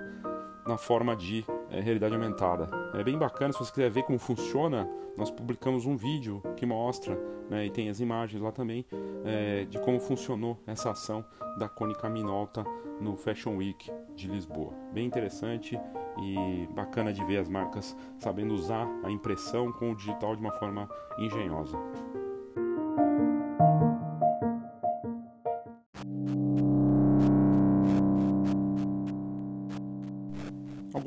na 0.70 0.78
forma 0.78 1.16
de 1.16 1.44
é, 1.72 1.82
realidade 1.82 2.14
aumentada. 2.14 2.70
É 2.94 3.04
bem 3.04 3.18
bacana, 3.18 3.52
se 3.52 3.60
você 3.60 3.72
quiser 3.72 3.90
ver 3.90 4.04
como 4.04 4.20
funciona, 4.20 4.88
nós 5.18 5.32
publicamos 5.32 5.86
um 5.86 5.98
vídeo 5.98 6.42
que 6.56 6.66
mostra, 6.66 7.20
né, 7.50 7.66
e 7.66 7.72
tem 7.72 7.90
as 7.90 8.00
imagens 8.00 8.42
lá 8.42 8.52
também, 8.52 8.86
é, 9.26 9.66
de 9.66 9.80
como 9.80 10.00
funcionou 10.00 10.58
essa 10.68 10.92
ação 10.92 11.26
da 11.58 11.68
Cônica 11.68 12.08
Minolta 12.08 12.64
no 13.02 13.18
Fashion 13.18 13.58
Week 13.58 13.92
de 14.16 14.28
Lisboa. 14.28 14.72
Bem 14.94 15.08
interessante 15.08 15.80
e 16.22 16.68
bacana 16.74 17.12
de 17.12 17.24
ver 17.26 17.38
as 17.38 17.50
marcas 17.50 17.98
sabendo 18.20 18.54
usar 18.54 18.88
a 19.04 19.10
impressão 19.10 19.72
com 19.72 19.92
o 19.92 19.96
digital 19.96 20.36
de 20.36 20.42
uma 20.42 20.52
forma 20.52 20.88
engenhosa. 21.18 21.78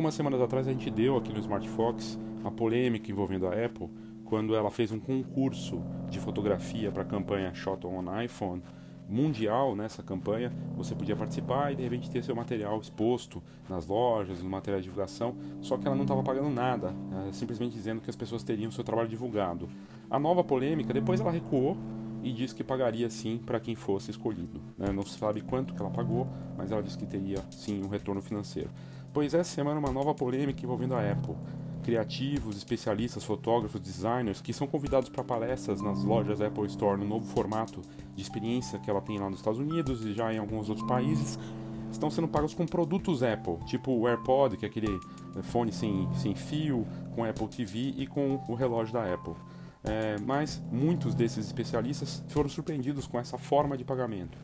Algumas 0.03 0.17
semanas 0.17 0.41
atrás 0.41 0.67
a 0.67 0.73
gente 0.73 0.91
deu 0.91 1.17
aqui 1.17 1.33
no 1.33 1.39
Smart 1.39 1.69
Fox 1.69 2.19
a 2.43 2.51
polêmica 2.51 3.09
envolvendo 3.09 3.47
a 3.47 3.51
Apple 3.51 3.89
quando 4.25 4.57
ela 4.57 4.69
fez 4.69 4.91
um 4.91 4.99
concurso 4.99 5.81
de 6.11 6.19
fotografia 6.19 6.91
para 6.91 7.05
a 7.05 7.07
campanha 7.07 7.55
Shot 7.55 7.87
on 7.87 8.21
iPhone 8.21 8.61
mundial 9.09 9.77
nessa 9.77 10.03
campanha, 10.03 10.53
você 10.75 10.93
podia 10.93 11.15
participar 11.15 11.73
e 11.73 11.77
de 11.77 11.85
repente 11.85 12.11
ter 12.11 12.25
seu 12.25 12.35
material 12.35 12.81
exposto 12.81 13.41
nas 13.69 13.87
lojas, 13.87 14.43
no 14.43 14.51
material 14.51 14.81
de 14.81 14.89
divulgação, 14.89 15.37
só 15.61 15.79
que 15.79 15.87
ela 15.87 15.95
não 15.95 16.03
estava 16.03 16.25
pagando 16.25 16.51
nada, 16.51 16.91
né, 16.91 17.29
simplesmente 17.31 17.73
dizendo 17.73 18.01
que 18.01 18.11
as 18.11 18.17
pessoas 18.17 18.43
teriam 18.43 18.73
seu 18.73 18.83
trabalho 18.83 19.09
divulgado. 19.09 19.69
A 20.11 20.19
nova 20.19 20.43
polêmica, 20.43 20.93
depois 20.93 21.21
ela 21.21 21.31
recuou 21.31 21.77
e 22.25 22.33
disse 22.33 22.57
que 22.57 22.65
pagaria 22.65 23.09
sim 23.09 23.39
para 23.39 23.61
quem 23.61 23.77
fosse 23.77 24.11
escolhido. 24.11 24.61
Né? 24.77 24.91
Não 24.93 25.05
se 25.05 25.17
sabe 25.17 25.43
quanto 25.43 25.75
que 25.75 25.81
ela 25.81 25.91
pagou, 25.91 26.27
mas 26.57 26.73
ela 26.73 26.83
disse 26.83 26.99
que 26.99 27.07
teria 27.07 27.39
sim 27.51 27.85
um 27.85 27.89
retorno 27.89 28.21
financeiro. 28.21 28.71
Pois 29.13 29.35
essa 29.35 29.55
semana 29.55 29.79
uma 29.79 29.93
nova 29.93 30.15
polêmica 30.15 30.65
envolvendo 30.65 30.95
a 30.95 31.11
Apple. 31.11 31.35
Criativos, 31.83 32.57
especialistas, 32.57 33.23
fotógrafos, 33.25 33.81
designers 33.81 34.41
que 34.41 34.55
são 34.55 34.67
convidados 34.67 35.11
para 35.11 35.23
palestras 35.23 35.83
nas 35.83 36.03
lojas 36.03 36.41
Apple 36.41 36.65
Store 36.67 36.99
no 36.99 37.07
novo 37.07 37.27
formato 37.27 37.83
de 38.15 38.23
experiência 38.23 38.79
que 38.79 38.89
ela 38.89 39.03
tem 39.03 39.19
lá 39.19 39.29
nos 39.29 39.41
Estados 39.41 39.61
Unidos 39.61 40.07
e 40.07 40.15
já 40.15 40.33
em 40.33 40.39
alguns 40.39 40.71
outros 40.71 40.87
países, 40.87 41.39
estão 41.91 42.11
sendo 42.11 42.27
pagos 42.27 42.55
com 42.55 42.65
produtos 42.65 43.23
Apple, 43.23 43.59
tipo 43.67 43.93
o 43.93 44.09
AirPod, 44.09 44.57
que 44.57 44.65
é 44.65 44.69
aquele 44.69 44.99
fone 45.43 45.73
sem, 45.73 46.09
sem 46.15 46.35
fio, 46.35 46.87
com 47.15 47.23
Apple 47.23 47.49
TV 47.49 47.95
e 47.99 48.07
com 48.07 48.43
o 48.49 48.55
relógio 48.55 48.95
da 48.95 49.13
Apple. 49.13 49.35
É, 49.85 50.17
mas 50.25 50.63
muitos 50.71 51.15
desses 51.15 51.45
especialistas 51.45 52.25
foram 52.29 52.49
surpreendidos 52.49 53.07
com 53.07 53.19
essa 53.19 53.37
forma 53.37 53.77
de 53.77 53.85
pagamento. 53.85 54.39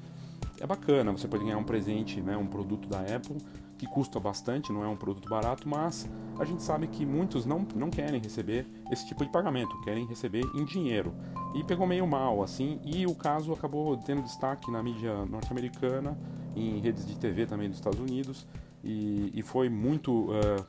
É 0.61 0.67
bacana, 0.67 1.13
você 1.13 1.29
pode 1.29 1.45
ganhar 1.45 1.57
um 1.57 1.65
presente, 1.65 2.21
né, 2.21 2.37
um 2.37 2.47
produto 2.47 2.89
da 2.89 2.99
Apple 3.01 3.39
que 3.79 3.87
custa 3.87 4.19
bastante, 4.19 4.73
não 4.73 4.83
é 4.83 4.89
um 4.89 4.97
produto 4.97 5.29
barato, 5.29 5.69
mas 5.69 6.09
a 6.39 6.45
gente 6.45 6.63
sabe 6.63 6.89
que 6.89 7.07
muitos 7.07 7.47
não, 7.47 7.67
não 7.75 7.89
querem 7.89 8.21
receber 8.21 8.67
esse 8.91 9.07
tipo 9.07 9.25
de 9.25 9.31
pagamento, 9.31 9.81
querem 9.83 10.05
receber 10.05 10.45
em 10.55 10.65
dinheiro. 10.65 11.15
E 11.55 11.65
pegou 11.65 11.87
meio 11.87 12.07
mal, 12.07 12.43
assim, 12.43 12.81
e 12.85 13.07
o 13.07 13.15
caso 13.15 13.53
acabou 13.53 13.97
tendo 13.97 14.23
destaque 14.23 14.71
na 14.71 14.83
mídia 14.83 15.25
norte-americana, 15.27 16.19
em 16.55 16.81
redes 16.81 17.07
de 17.07 17.17
TV 17.17 17.47
também 17.47 17.69
dos 17.69 17.79
Estados 17.79 18.01
Unidos, 18.01 18.47
e, 18.83 19.33
e 19.35 19.43
foi 19.43 19.69
muito 19.69 20.31
uh, 20.31 20.67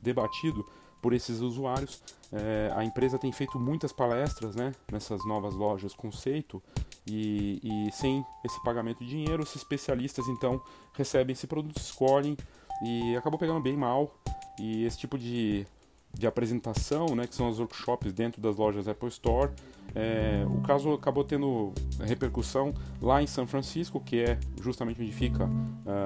debatido 0.00 0.64
por 1.02 1.12
esses 1.12 1.40
usuários. 1.40 2.00
É, 2.32 2.72
a 2.74 2.84
empresa 2.84 3.18
tem 3.18 3.30
feito 3.32 3.58
muitas 3.58 3.92
palestras 3.92 4.54
né, 4.54 4.72
nessas 4.90 5.22
novas 5.26 5.54
lojas 5.54 5.94
conceito 5.94 6.62
e, 7.06 7.60
e, 7.62 7.92
sem 7.92 8.24
esse 8.44 8.62
pagamento 8.62 9.04
de 9.04 9.10
dinheiro, 9.10 9.42
os 9.42 9.54
especialistas 9.56 10.28
então 10.28 10.60
recebem 10.94 11.32
esse 11.32 11.46
produto, 11.46 11.76
escolhem 11.76 12.36
e 12.84 13.16
acabou 13.16 13.38
pegando 13.38 13.60
bem 13.60 13.76
mal. 13.76 14.14
E 14.60 14.84
esse 14.84 14.98
tipo 14.98 15.18
de, 15.18 15.66
de 16.14 16.26
apresentação, 16.26 17.06
né, 17.16 17.26
que 17.26 17.34
são 17.34 17.48
os 17.48 17.58
workshops 17.58 18.12
dentro 18.12 18.40
das 18.40 18.56
lojas 18.56 18.86
Apple 18.86 19.08
Store, 19.08 19.50
é, 19.94 20.44
o 20.46 20.60
caso 20.62 20.92
acabou 20.92 21.24
tendo 21.24 21.72
repercussão 22.00 22.72
lá 23.00 23.22
em 23.22 23.26
São 23.26 23.46
Francisco, 23.46 24.00
que 24.00 24.20
é 24.20 24.38
justamente 24.60 25.02
onde 25.02 25.12
fica 25.12 25.44
uh, 25.44 25.48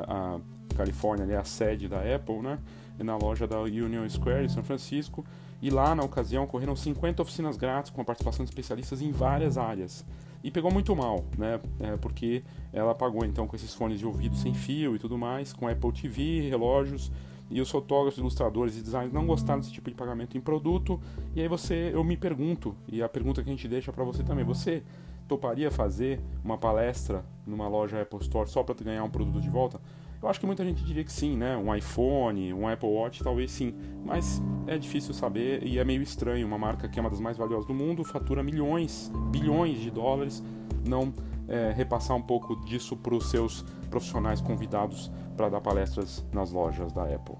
a 0.09 0.41
Califórnia, 0.77 1.25
ali, 1.25 1.35
a 1.35 1.45
sede 1.45 1.89
da 1.89 1.99
Apple, 1.99 2.41
né? 2.41 2.59
na 2.99 3.17
loja 3.17 3.47
da 3.47 3.61
Union 3.61 4.09
Square 4.09 4.45
em 4.45 4.49
São 4.49 4.65
Francisco. 4.65 5.25
E 5.61 5.71
lá, 5.71 5.95
na 5.95 6.03
ocasião, 6.03 6.45
ocorreram 6.45 6.77
50 6.77 7.23
oficinas 7.23 7.57
grátis 7.57 7.91
com 7.91 8.01
a 8.01 8.05
participação 8.05 8.45
de 8.45 8.51
especialistas 8.51 9.01
em 9.01 9.11
várias 9.11 9.57
áreas. 9.57 10.05
E 10.47 10.51
pegou 10.53 10.71
muito 10.71 10.95
mal, 10.95 11.25
né? 11.37 11.59
É, 11.81 11.97
porque 11.97 12.45
ela 12.73 12.95
pagou 12.95 13.25
então 13.25 13.49
com 13.49 13.57
esses 13.57 13.75
fones 13.75 13.99
de 13.99 14.07
ouvido 14.07 14.37
sem 14.37 14.55
fio 14.55 14.95
e 14.95 14.99
tudo 14.99 15.19
mais, 15.19 15.53
com 15.53 15.67
Apple 15.67 15.91
TV, 15.91 16.49
relógios 16.49 17.11
e 17.51 17.61
os 17.61 17.69
fotógrafos, 17.69 18.21
ilustradores 18.21 18.79
e 18.79 18.81
designers 18.81 19.13
não 19.13 19.27
gostaram 19.27 19.59
desse 19.59 19.73
tipo 19.73 19.91
de 19.91 19.97
pagamento 19.97 20.39
em 20.39 20.41
produto. 20.41 21.01
E 21.35 21.41
aí 21.41 21.49
você, 21.49 21.91
eu 21.93 22.05
me 22.05 22.17
pergunto, 22.17 22.77
e 22.87 23.03
a 23.03 23.09
pergunta 23.09 23.43
que 23.43 23.49
a 23.49 23.53
gente 23.53 23.67
deixa 23.67 23.93
para 23.93 24.05
você 24.05 24.23
também, 24.23 24.45
você 24.45 24.85
toparia 25.27 25.69
fazer 25.69 26.21
uma 26.45 26.57
palestra 26.57 27.25
numa 27.45 27.67
loja 27.67 28.01
Apple 28.01 28.21
Store 28.21 28.49
só 28.49 28.63
para 28.63 28.77
ganhar 28.85 29.03
um 29.03 29.11
produto 29.11 29.41
de 29.41 29.51
volta? 29.51 29.81
Eu 30.23 30.29
acho 30.29 30.41
que 30.41 30.47
muita 30.47 30.65
gente 30.65 30.83
diria 30.83 31.05
que 31.05 31.13
sim, 31.13 31.37
né? 31.37 31.57
Um 31.57 31.75
iPhone, 31.75 32.53
um 32.53 32.67
Apple 32.67 32.89
Watch, 32.89 33.23
talvez 33.23 33.51
sim. 33.51 33.75
Mas 34.05 34.43
é 34.67 34.79
difícil 34.79 35.13
saber 35.13 35.63
e 35.63 35.79
é 35.79 35.85
meio 35.85 36.03
estranho. 36.03 36.47
Uma 36.47 36.59
marca 36.59 36.89
que 36.89 36.99
é 36.99 37.03
uma 37.03 37.11
das 37.11 37.21
mais 37.21 37.37
valiosas 37.37 37.67
do 37.67 37.75
mundo, 37.75 38.03
fatura 38.05 38.43
milhões, 38.43 39.11
bilhões 39.31 39.79
de 39.79 39.91
dólares, 39.91 40.43
não 40.87 41.13
é, 41.49 41.73
repassar 41.73 42.17
um 42.17 42.23
pouco 42.23 42.57
disso 42.65 42.97
para 42.97 43.15
os 43.15 43.31
seus 43.31 43.63
profissionais 43.91 44.41
convidados 44.41 45.11
para 45.37 45.49
dar 45.49 45.61
palestras 45.61 46.25
nas 46.33 46.51
lojas 46.51 46.93
da 46.93 47.05
Apple. 47.05 47.37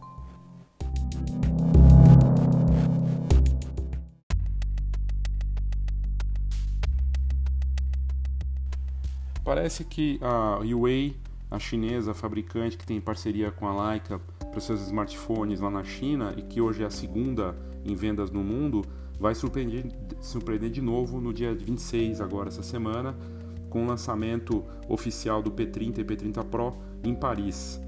Parece 9.43 9.85
que 9.85 10.19
a 10.21 10.59
Huawei, 10.59 11.17
a 11.51 11.59
chinesa 11.59 12.13
fabricante 12.13 12.77
que 12.77 12.87
tem 12.87 13.01
parceria 13.01 13.51
com 13.51 13.67
a 13.67 13.91
Leica 13.91 14.21
para 14.51 14.61
seus 14.61 14.83
smartphones 14.83 15.61
lá 15.61 15.71
na 15.71 15.85
China 15.85 16.35
e 16.37 16.43
que 16.43 16.61
hoje 16.61 16.83
é 16.83 16.87
a 16.87 16.91
segunda 16.91 17.57
em 17.85 17.95
vendas 17.95 18.31
no 18.31 18.43
mundo, 18.43 18.83
vai 19.19 19.35
surpreender, 19.35 19.87
surpreender 20.21 20.71
de 20.71 20.83
novo 20.83 21.21
no 21.21 21.33
dia 21.33 21.55
26, 21.55 22.21
agora 22.21 22.49
essa 22.49 22.63
semana, 22.63 23.17
com 23.71 23.85
o 23.85 23.87
lançamento 23.87 24.65
oficial 24.89 25.43
do 25.43 25.51
P30 25.51 25.99
e 25.99 26.05
P30 26.05 26.45
Pro 26.45 26.77
em 27.05 27.15
Paris. 27.15 27.81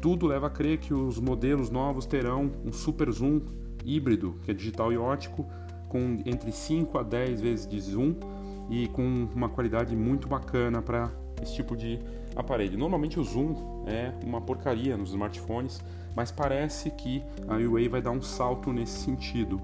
Tudo 0.00 0.26
leva 0.26 0.48
a 0.48 0.50
crer 0.50 0.78
que 0.78 0.92
os 0.92 1.18
modelos 1.18 1.70
novos 1.70 2.06
terão 2.06 2.52
um 2.64 2.72
super 2.72 3.10
zoom 3.10 3.40
híbrido, 3.84 4.38
que 4.42 4.50
é 4.50 4.54
digital 4.54 4.92
e 4.92 4.98
ótico, 4.98 5.46
com 5.88 6.18
entre 6.26 6.52
5 6.52 6.98
a 6.98 7.02
10 7.02 7.40
vezes 7.40 7.66
de 7.66 7.80
zoom 7.80 8.14
e 8.68 8.88
com 8.88 9.28
uma 9.34 9.48
qualidade 9.48 9.94
muito 9.96 10.28
bacana 10.28 10.82
para 10.82 11.10
esse 11.40 11.54
tipo 11.54 11.76
de 11.76 11.98
Normalmente 12.76 13.18
o 13.18 13.24
zoom 13.24 13.84
é 13.86 14.12
uma 14.24 14.40
porcaria 14.40 14.96
nos 14.96 15.10
smartphones, 15.10 15.80
mas 16.14 16.30
parece 16.30 16.90
que 16.90 17.22
a 17.48 17.56
Huawei 17.56 17.88
vai 17.88 18.02
dar 18.02 18.10
um 18.10 18.22
salto 18.22 18.72
nesse 18.72 18.98
sentido. 19.00 19.60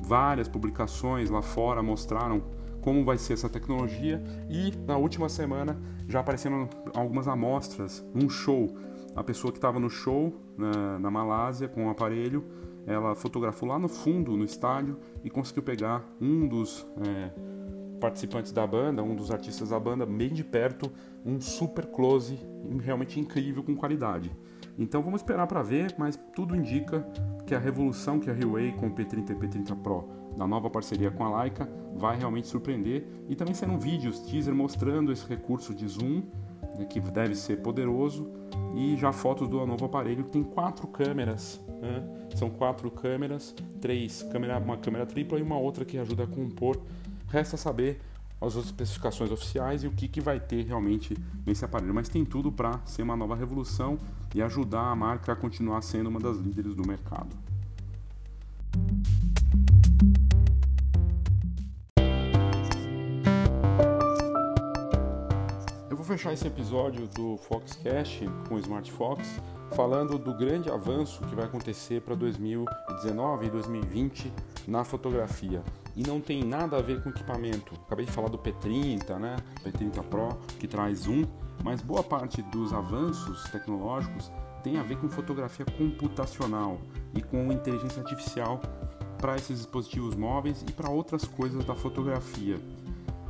Várias 0.00 0.48
publicações 0.48 1.30
lá 1.30 1.42
fora 1.42 1.82
mostraram 1.82 2.42
como 2.80 3.02
vai 3.02 3.16
ser 3.16 3.32
essa 3.32 3.48
tecnologia 3.48 4.22
e 4.50 4.72
na 4.86 4.98
última 4.98 5.28
semana 5.28 5.80
já 6.06 6.20
apareceram 6.20 6.68
algumas 6.94 7.26
amostras, 7.26 8.04
um 8.14 8.28
show. 8.28 8.76
A 9.16 9.24
pessoa 9.24 9.50
que 9.50 9.58
estava 9.58 9.80
no 9.80 9.88
show 9.88 10.34
na, 10.56 10.98
na 10.98 11.10
Malásia 11.10 11.68
com 11.68 11.86
o 11.86 11.90
aparelho, 11.90 12.44
ela 12.86 13.14
fotografou 13.14 13.68
lá 13.68 13.78
no 13.78 13.88
fundo, 13.88 14.36
no 14.36 14.44
estádio, 14.44 14.98
e 15.22 15.30
conseguiu 15.30 15.62
pegar 15.62 16.04
um 16.20 16.46
dos 16.46 16.86
é, 17.06 17.30
participantes 18.00 18.52
da 18.52 18.66
banda, 18.66 19.02
um 19.02 19.14
dos 19.14 19.30
artistas 19.30 19.70
da 19.70 19.80
banda, 19.80 20.04
bem 20.04 20.32
de 20.32 20.44
perto, 20.44 20.90
um 21.24 21.40
super 21.40 21.86
close, 21.86 22.38
realmente 22.80 23.18
incrível, 23.18 23.62
com 23.62 23.74
qualidade. 23.74 24.30
Então 24.78 25.02
vamos 25.02 25.20
esperar 25.20 25.46
para 25.46 25.62
ver, 25.62 25.94
mas 25.96 26.18
tudo 26.34 26.56
indica 26.56 27.06
que 27.46 27.54
a 27.54 27.58
revolução 27.58 28.18
que 28.18 28.30
a 28.30 28.34
Huawei 28.34 28.72
com 28.72 28.88
o 28.88 28.90
P30 28.90 29.30
e 29.30 29.34
P30 29.34 29.76
Pro, 29.82 30.08
na 30.36 30.46
nova 30.46 30.68
parceria 30.68 31.10
com 31.10 31.24
a 31.24 31.42
Leica, 31.42 31.68
vai 31.94 32.16
realmente 32.16 32.48
surpreender. 32.48 33.06
E 33.28 33.36
também 33.36 33.54
serão 33.54 33.78
vídeos, 33.78 34.18
teaser 34.20 34.54
mostrando 34.54 35.12
esse 35.12 35.26
recurso 35.28 35.74
de 35.74 35.86
zoom, 35.86 36.22
né, 36.76 36.84
que 36.86 36.98
deve 36.98 37.34
ser 37.34 37.62
poderoso, 37.62 38.28
e 38.74 38.96
já 38.96 39.12
fotos 39.12 39.48
do 39.48 39.64
novo 39.64 39.84
aparelho 39.84 40.24
que 40.24 40.30
tem 40.30 40.42
quatro 40.42 40.88
câmeras. 40.88 41.60
Né? 41.80 42.02
São 42.34 42.50
quatro 42.50 42.90
câmeras, 42.90 43.54
três, 43.80 44.22
câmera, 44.24 44.58
uma 44.58 44.76
câmera 44.76 45.06
tripla 45.06 45.38
e 45.38 45.42
uma 45.42 45.56
outra 45.56 45.84
que 45.84 45.98
ajuda 45.98 46.24
a 46.24 46.26
compor. 46.26 46.80
Resta 47.34 47.56
saber 47.56 48.00
as 48.40 48.54
outras 48.54 48.66
especificações 48.66 49.32
oficiais 49.32 49.82
e 49.82 49.88
o 49.88 49.90
que, 49.90 50.06
que 50.06 50.20
vai 50.20 50.38
ter 50.38 50.64
realmente 50.64 51.16
nesse 51.44 51.64
aparelho. 51.64 51.92
Mas 51.92 52.08
tem 52.08 52.24
tudo 52.24 52.52
para 52.52 52.78
ser 52.84 53.02
uma 53.02 53.16
nova 53.16 53.34
revolução 53.34 53.98
e 54.32 54.40
ajudar 54.40 54.82
a 54.82 54.94
marca 54.94 55.32
a 55.32 55.36
continuar 55.36 55.82
sendo 55.82 56.06
uma 56.06 56.20
das 56.20 56.36
líderes 56.36 56.76
do 56.76 56.86
mercado. 56.86 57.36
Eu 65.90 65.96
vou 65.96 66.06
fechar 66.06 66.32
esse 66.32 66.46
episódio 66.46 67.08
do 67.08 67.36
Foxcast 67.36 68.24
com 68.48 68.54
o 68.54 68.58
Smart 68.60 68.92
Fox 68.92 69.40
falando 69.74 70.20
do 70.20 70.32
grande 70.32 70.70
avanço 70.70 71.20
que 71.24 71.34
vai 71.34 71.46
acontecer 71.46 72.00
para 72.00 72.14
2019 72.14 73.46
e 73.46 73.50
2020 73.50 74.32
na 74.66 74.84
fotografia. 74.84 75.62
E 75.96 76.02
não 76.02 76.20
tem 76.20 76.42
nada 76.42 76.78
a 76.78 76.82
ver 76.82 77.02
com 77.02 77.10
equipamento. 77.10 77.74
Acabei 77.86 78.06
de 78.06 78.12
falar 78.12 78.28
do 78.28 78.38
P30, 78.38 79.18
né? 79.18 79.36
P30 79.64 80.02
Pro, 80.04 80.38
que 80.58 80.66
traz 80.66 81.06
um, 81.06 81.24
mas 81.62 81.80
boa 81.80 82.02
parte 82.02 82.42
dos 82.42 82.72
avanços 82.72 83.44
tecnológicos 83.50 84.30
tem 84.62 84.78
a 84.78 84.82
ver 84.82 84.96
com 84.96 85.08
fotografia 85.08 85.66
computacional 85.66 86.78
e 87.14 87.22
com 87.22 87.52
inteligência 87.52 88.02
artificial 88.02 88.60
para 89.18 89.36
esses 89.36 89.58
dispositivos 89.58 90.14
móveis 90.14 90.64
e 90.68 90.72
para 90.72 90.90
outras 90.90 91.24
coisas 91.24 91.64
da 91.64 91.74
fotografia. 91.74 92.58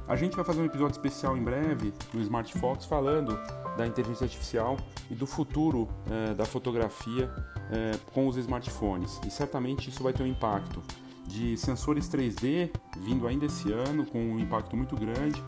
A 0.06 0.16
gente 0.16 0.36
vai 0.36 0.44
fazer 0.44 0.60
um 0.60 0.66
episódio 0.66 0.92
especial 0.92 1.36
em 1.36 1.42
breve 1.42 1.92
no 2.12 2.20
Smart 2.20 2.52
Fox 2.58 2.84
falando 2.84 3.38
da 3.76 3.86
inteligência 3.86 4.24
artificial 4.24 4.76
e 5.10 5.14
do 5.14 5.26
futuro 5.26 5.88
é, 6.10 6.34
da 6.34 6.44
fotografia 6.44 7.30
é, 7.70 7.92
com 8.12 8.28
os 8.28 8.36
smartphones. 8.36 9.20
E 9.26 9.30
certamente 9.30 9.88
isso 9.88 10.02
vai 10.02 10.12
ter 10.12 10.22
um 10.22 10.26
impacto 10.26 10.82
de 11.26 11.56
sensores 11.56 12.08
3D 12.08 12.70
vindo 12.98 13.26
ainda 13.26 13.46
esse 13.46 13.72
ano 13.72 14.06
com 14.06 14.18
um 14.18 14.38
impacto 14.38 14.76
muito 14.76 14.96
grande 14.96 15.42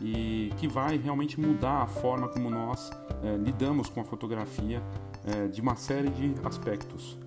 e 0.00 0.52
que 0.56 0.66
vai 0.66 0.96
realmente 0.96 1.38
mudar 1.40 1.82
a 1.82 1.86
forma 1.86 2.28
como 2.28 2.50
nós 2.50 2.90
é, 3.22 3.36
lidamos 3.36 3.88
com 3.88 4.00
a 4.00 4.04
fotografia 4.04 4.82
de 5.52 5.60
uma 5.60 5.76
série 5.76 6.08
de 6.08 6.34
aspectos. 6.44 7.18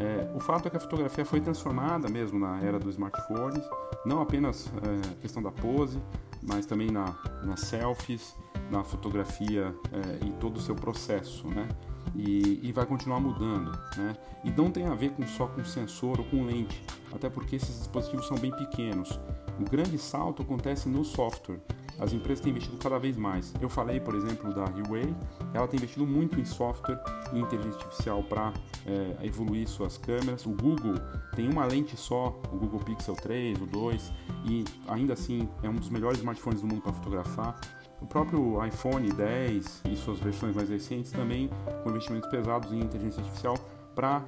É, 0.00 0.34
o 0.34 0.40
fato 0.40 0.66
é 0.66 0.70
que 0.70 0.78
a 0.78 0.80
fotografia 0.80 1.26
foi 1.26 1.42
transformada 1.42 2.08
mesmo 2.08 2.38
na 2.38 2.58
era 2.62 2.78
dos 2.78 2.94
smartphones, 2.94 3.62
não 4.06 4.22
apenas 4.22 4.66
é, 4.68 5.20
questão 5.20 5.42
da 5.42 5.50
pose, 5.50 6.00
mas 6.42 6.64
também 6.64 6.90
na, 6.90 7.14
nas 7.44 7.60
selfies, 7.60 8.34
na 8.70 8.82
fotografia 8.82 9.74
é, 9.92 10.26
e 10.26 10.30
todo 10.32 10.56
o 10.56 10.60
seu 10.60 10.74
processo, 10.74 11.46
né? 11.48 11.68
E, 12.14 12.60
e, 12.62 12.72
vai 12.72 12.84
continuar 12.86 13.20
mudando, 13.20 13.70
né? 13.96 14.16
E 14.42 14.50
não 14.50 14.70
tem 14.70 14.86
a 14.86 14.94
ver 14.94 15.10
com, 15.10 15.26
só 15.26 15.46
com 15.46 15.64
sensor 15.64 16.18
ou 16.18 16.26
com 16.26 16.44
lente, 16.44 16.82
até 17.12 17.30
porque 17.30 17.56
esses 17.56 17.78
dispositivos 17.78 18.26
são 18.26 18.36
bem 18.36 18.50
pequenos. 18.50 19.20
O 19.60 19.64
grande 19.64 19.98
salto 19.98 20.42
acontece 20.42 20.88
no 20.88 21.04
software. 21.04 21.60
As 22.00 22.14
empresas 22.14 22.42
têm 22.42 22.50
investido 22.50 22.78
cada 22.78 22.98
vez 22.98 23.14
mais. 23.14 23.52
Eu 23.60 23.68
falei, 23.68 24.00
por 24.00 24.14
exemplo, 24.14 24.52
da 24.54 24.64
Huawei, 24.64 25.14
ela 25.52 25.68
tem 25.68 25.76
investido 25.76 26.06
muito 26.06 26.40
em 26.40 26.46
software 26.46 26.98
e 27.30 27.38
inteligência 27.38 27.78
artificial 27.78 28.22
para 28.22 28.54
é, 28.86 29.26
evoluir 29.26 29.68
suas 29.68 29.98
câmeras. 29.98 30.46
O 30.46 30.50
Google 30.50 30.94
tem 31.36 31.46
uma 31.46 31.66
lente 31.66 31.96
só, 31.98 32.40
o 32.50 32.56
Google 32.56 32.80
Pixel 32.80 33.14
3, 33.14 33.60
o 33.60 33.66
2, 33.66 34.12
e 34.46 34.64
ainda 34.88 35.12
assim 35.12 35.46
é 35.62 35.68
um 35.68 35.74
dos 35.74 35.90
melhores 35.90 36.18
smartphones 36.18 36.62
do 36.62 36.66
mundo 36.66 36.80
para 36.80 36.92
fotografar. 36.94 37.60
O 38.00 38.06
próprio 38.06 38.64
iPhone 38.64 39.08
10 39.12 39.82
e 39.84 39.96
suas 39.96 40.18
versões 40.18 40.56
mais 40.56 40.68
recentes 40.68 41.12
também 41.12 41.50
com 41.82 41.90
investimentos 41.90 42.30
pesados 42.30 42.72
em 42.72 42.80
inteligência 42.80 43.20
artificial 43.22 43.56
para 43.94 44.22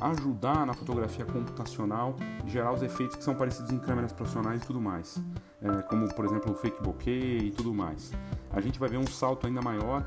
ajudar 0.00 0.66
na 0.66 0.74
fotografia 0.74 1.24
computacional 1.24 2.16
gerar 2.46 2.72
os 2.72 2.82
efeitos 2.82 3.16
que 3.16 3.24
são 3.24 3.34
parecidos 3.34 3.70
em 3.70 3.78
câmeras 3.78 4.12
profissionais 4.12 4.62
e 4.62 4.66
tudo 4.66 4.80
mais, 4.80 5.22
é, 5.62 5.82
como 5.82 6.12
por 6.14 6.24
exemplo 6.24 6.52
o 6.52 6.54
fake 6.54 6.82
bokeh 6.82 7.38
e 7.38 7.50
tudo 7.52 7.72
mais. 7.72 8.12
A 8.50 8.60
gente 8.60 8.78
vai 8.78 8.88
ver 8.88 8.98
um 8.98 9.06
salto 9.06 9.46
ainda 9.46 9.62
maior 9.62 10.04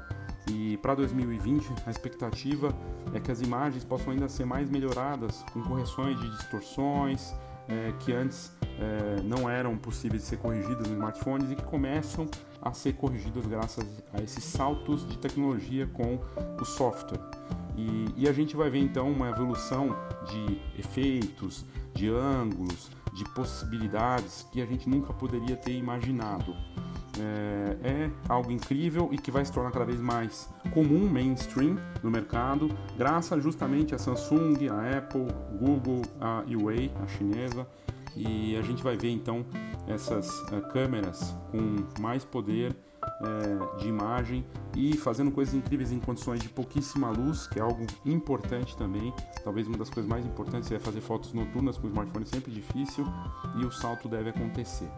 e 0.49 0.77
para 0.77 0.95
2020 0.95 1.73
a 1.85 1.89
expectativa 1.89 2.73
é 3.13 3.19
que 3.19 3.31
as 3.31 3.41
imagens 3.41 3.83
possam 3.83 4.13
ainda 4.13 4.29
ser 4.29 4.45
mais 4.45 4.69
melhoradas 4.69 5.43
com 5.53 5.61
correções 5.63 6.19
de 6.19 6.29
distorções 6.31 7.33
é, 7.67 7.93
que 7.99 8.13
antes 8.13 8.51
é, 8.79 9.21
não 9.23 9.49
eram 9.49 9.77
possíveis 9.77 10.21
de 10.21 10.27
ser 10.29 10.37
corrigidas 10.37 10.87
nos 10.87 10.91
smartphones 10.91 11.51
e 11.51 11.55
que 11.55 11.63
começam 11.63 12.25
a 12.61 12.73
ser 12.73 12.93
corrigidas 12.93 13.45
graças 13.45 13.85
a 14.13 14.21
esses 14.21 14.43
saltos 14.43 15.07
de 15.07 15.17
tecnologia 15.17 15.87
com 15.87 16.19
o 16.59 16.65
software. 16.65 17.21
E, 17.77 18.07
e 18.17 18.27
a 18.27 18.33
gente 18.33 18.55
vai 18.55 18.69
ver 18.69 18.79
então 18.79 19.09
uma 19.11 19.29
evolução 19.29 19.95
de 20.29 20.59
efeitos, 20.79 21.63
de 21.93 22.09
ângulos, 22.09 22.89
de 23.13 23.23
possibilidades 23.33 24.47
que 24.51 24.61
a 24.61 24.65
gente 24.65 24.89
nunca 24.89 25.13
poderia 25.13 25.55
ter 25.55 25.73
imaginado. 25.73 26.55
É, 27.19 27.89
é, 27.89 28.11
algo 28.29 28.51
incrível 28.51 29.09
e 29.11 29.17
que 29.17 29.31
vai 29.31 29.43
se 29.43 29.51
tornar 29.51 29.71
cada 29.71 29.85
vez 29.85 29.99
mais 29.99 30.47
comum, 30.71 31.09
mainstream 31.09 31.75
no 32.03 32.11
mercado, 32.11 32.69
graças 32.95 33.41
justamente 33.41 33.95
a 33.95 33.97
Samsung, 33.97 34.69
a 34.69 34.97
Apple, 34.97 35.25
Google, 35.59 36.03
a 36.21 36.43
Huawei, 36.47 36.91
a 37.01 37.07
chinesa. 37.07 37.67
E 38.15 38.55
a 38.55 38.61
gente 38.61 38.83
vai 38.83 38.97
ver 38.97 39.09
então 39.09 39.45
essas 39.87 40.29
uh, 40.43 40.61
câmeras 40.71 41.35
com 41.51 42.01
mais 42.01 42.23
poder 42.25 42.75
é, 43.21 43.77
de 43.77 43.87
imagem 43.87 44.45
e 44.75 44.95
fazendo 44.95 45.31
coisas 45.31 45.53
incríveis 45.53 45.91
em 45.91 45.99
condições 45.99 46.39
de 46.39 46.49
pouquíssima 46.49 47.09
luz, 47.09 47.47
que 47.47 47.59
é 47.59 47.61
algo 47.61 47.85
importante 48.05 48.75
também. 48.77 49.13
Talvez 49.43 49.67
uma 49.67 49.77
das 49.77 49.89
coisas 49.89 50.09
mais 50.09 50.25
importantes 50.25 50.71
é 50.71 50.79
fazer 50.79 51.01
fotos 51.01 51.33
noturnas 51.33 51.77
com 51.77 51.87
o 51.87 51.89
smartphone 51.89 52.25
sempre 52.25 52.51
difícil 52.51 53.05
e 53.59 53.65
o 53.65 53.71
salto 53.71 54.07
deve 54.07 54.29
acontecer. 54.29 54.89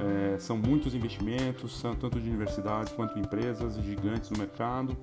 É, 0.00 0.38
são 0.38 0.56
muitos 0.56 0.94
investimentos, 0.94 1.80
tanto 1.82 2.20
de 2.20 2.28
universidades 2.28 2.92
quanto 2.92 3.18
empresas 3.18 3.76
gigantes 3.82 4.30
no 4.30 4.38
mercado 4.38 4.96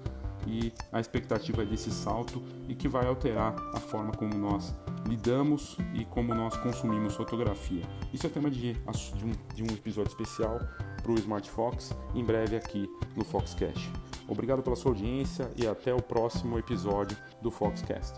e 0.48 0.72
a 0.92 1.00
expectativa 1.00 1.64
é 1.64 1.66
desse 1.66 1.92
salto 1.92 2.42
e 2.68 2.76
que 2.76 2.88
vai 2.88 3.06
alterar 3.06 3.56
a 3.74 3.80
forma 3.80 4.12
como 4.12 4.36
nós 4.36 4.74
lidamos 5.08 5.78
e 5.94 6.04
como 6.06 6.34
nós 6.34 6.56
consumimos 6.58 7.16
fotografia. 7.16 7.84
Isso 8.14 8.26
é 8.26 8.30
tema 8.30 8.50
de, 8.50 8.74
de, 8.74 9.26
um, 9.26 9.32
de 9.54 9.64
um 9.64 9.68
episódio 9.68 10.10
especial 10.10 10.60
para 11.02 11.12
o 11.12 11.16
Smart 11.16 11.50
Fox, 11.50 11.96
em 12.14 12.24
breve 12.24 12.56
aqui 12.56 12.90
no 13.16 13.24
Foxcast. 13.24 13.92
Obrigado 14.28 14.64
pela 14.64 14.76
sua 14.76 14.92
audiência 14.92 15.50
e 15.56 15.68
até 15.68 15.94
o 15.94 16.02
próximo 16.02 16.58
episódio 16.58 17.16
do 17.42 17.52
Foxcast. 17.52 18.18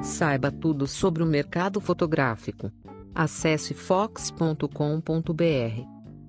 Saiba 0.00 0.52
tudo 0.52 0.86
sobre 0.86 1.24
o 1.24 1.26
mercado 1.26 1.80
fotográfico. 1.80 2.70
Acesse 3.12 3.74
fox.com.br. 3.74 4.64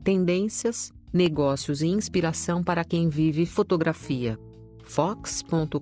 Tendências, 0.03 0.91
negócios 1.15 1.81
e 1.81 1.87
inspiração 1.87 2.61
para 2.61 2.83
quem 2.83 3.07
vive 3.07 3.45
fotografia. 3.45 4.37
fox.com.br 4.83 5.79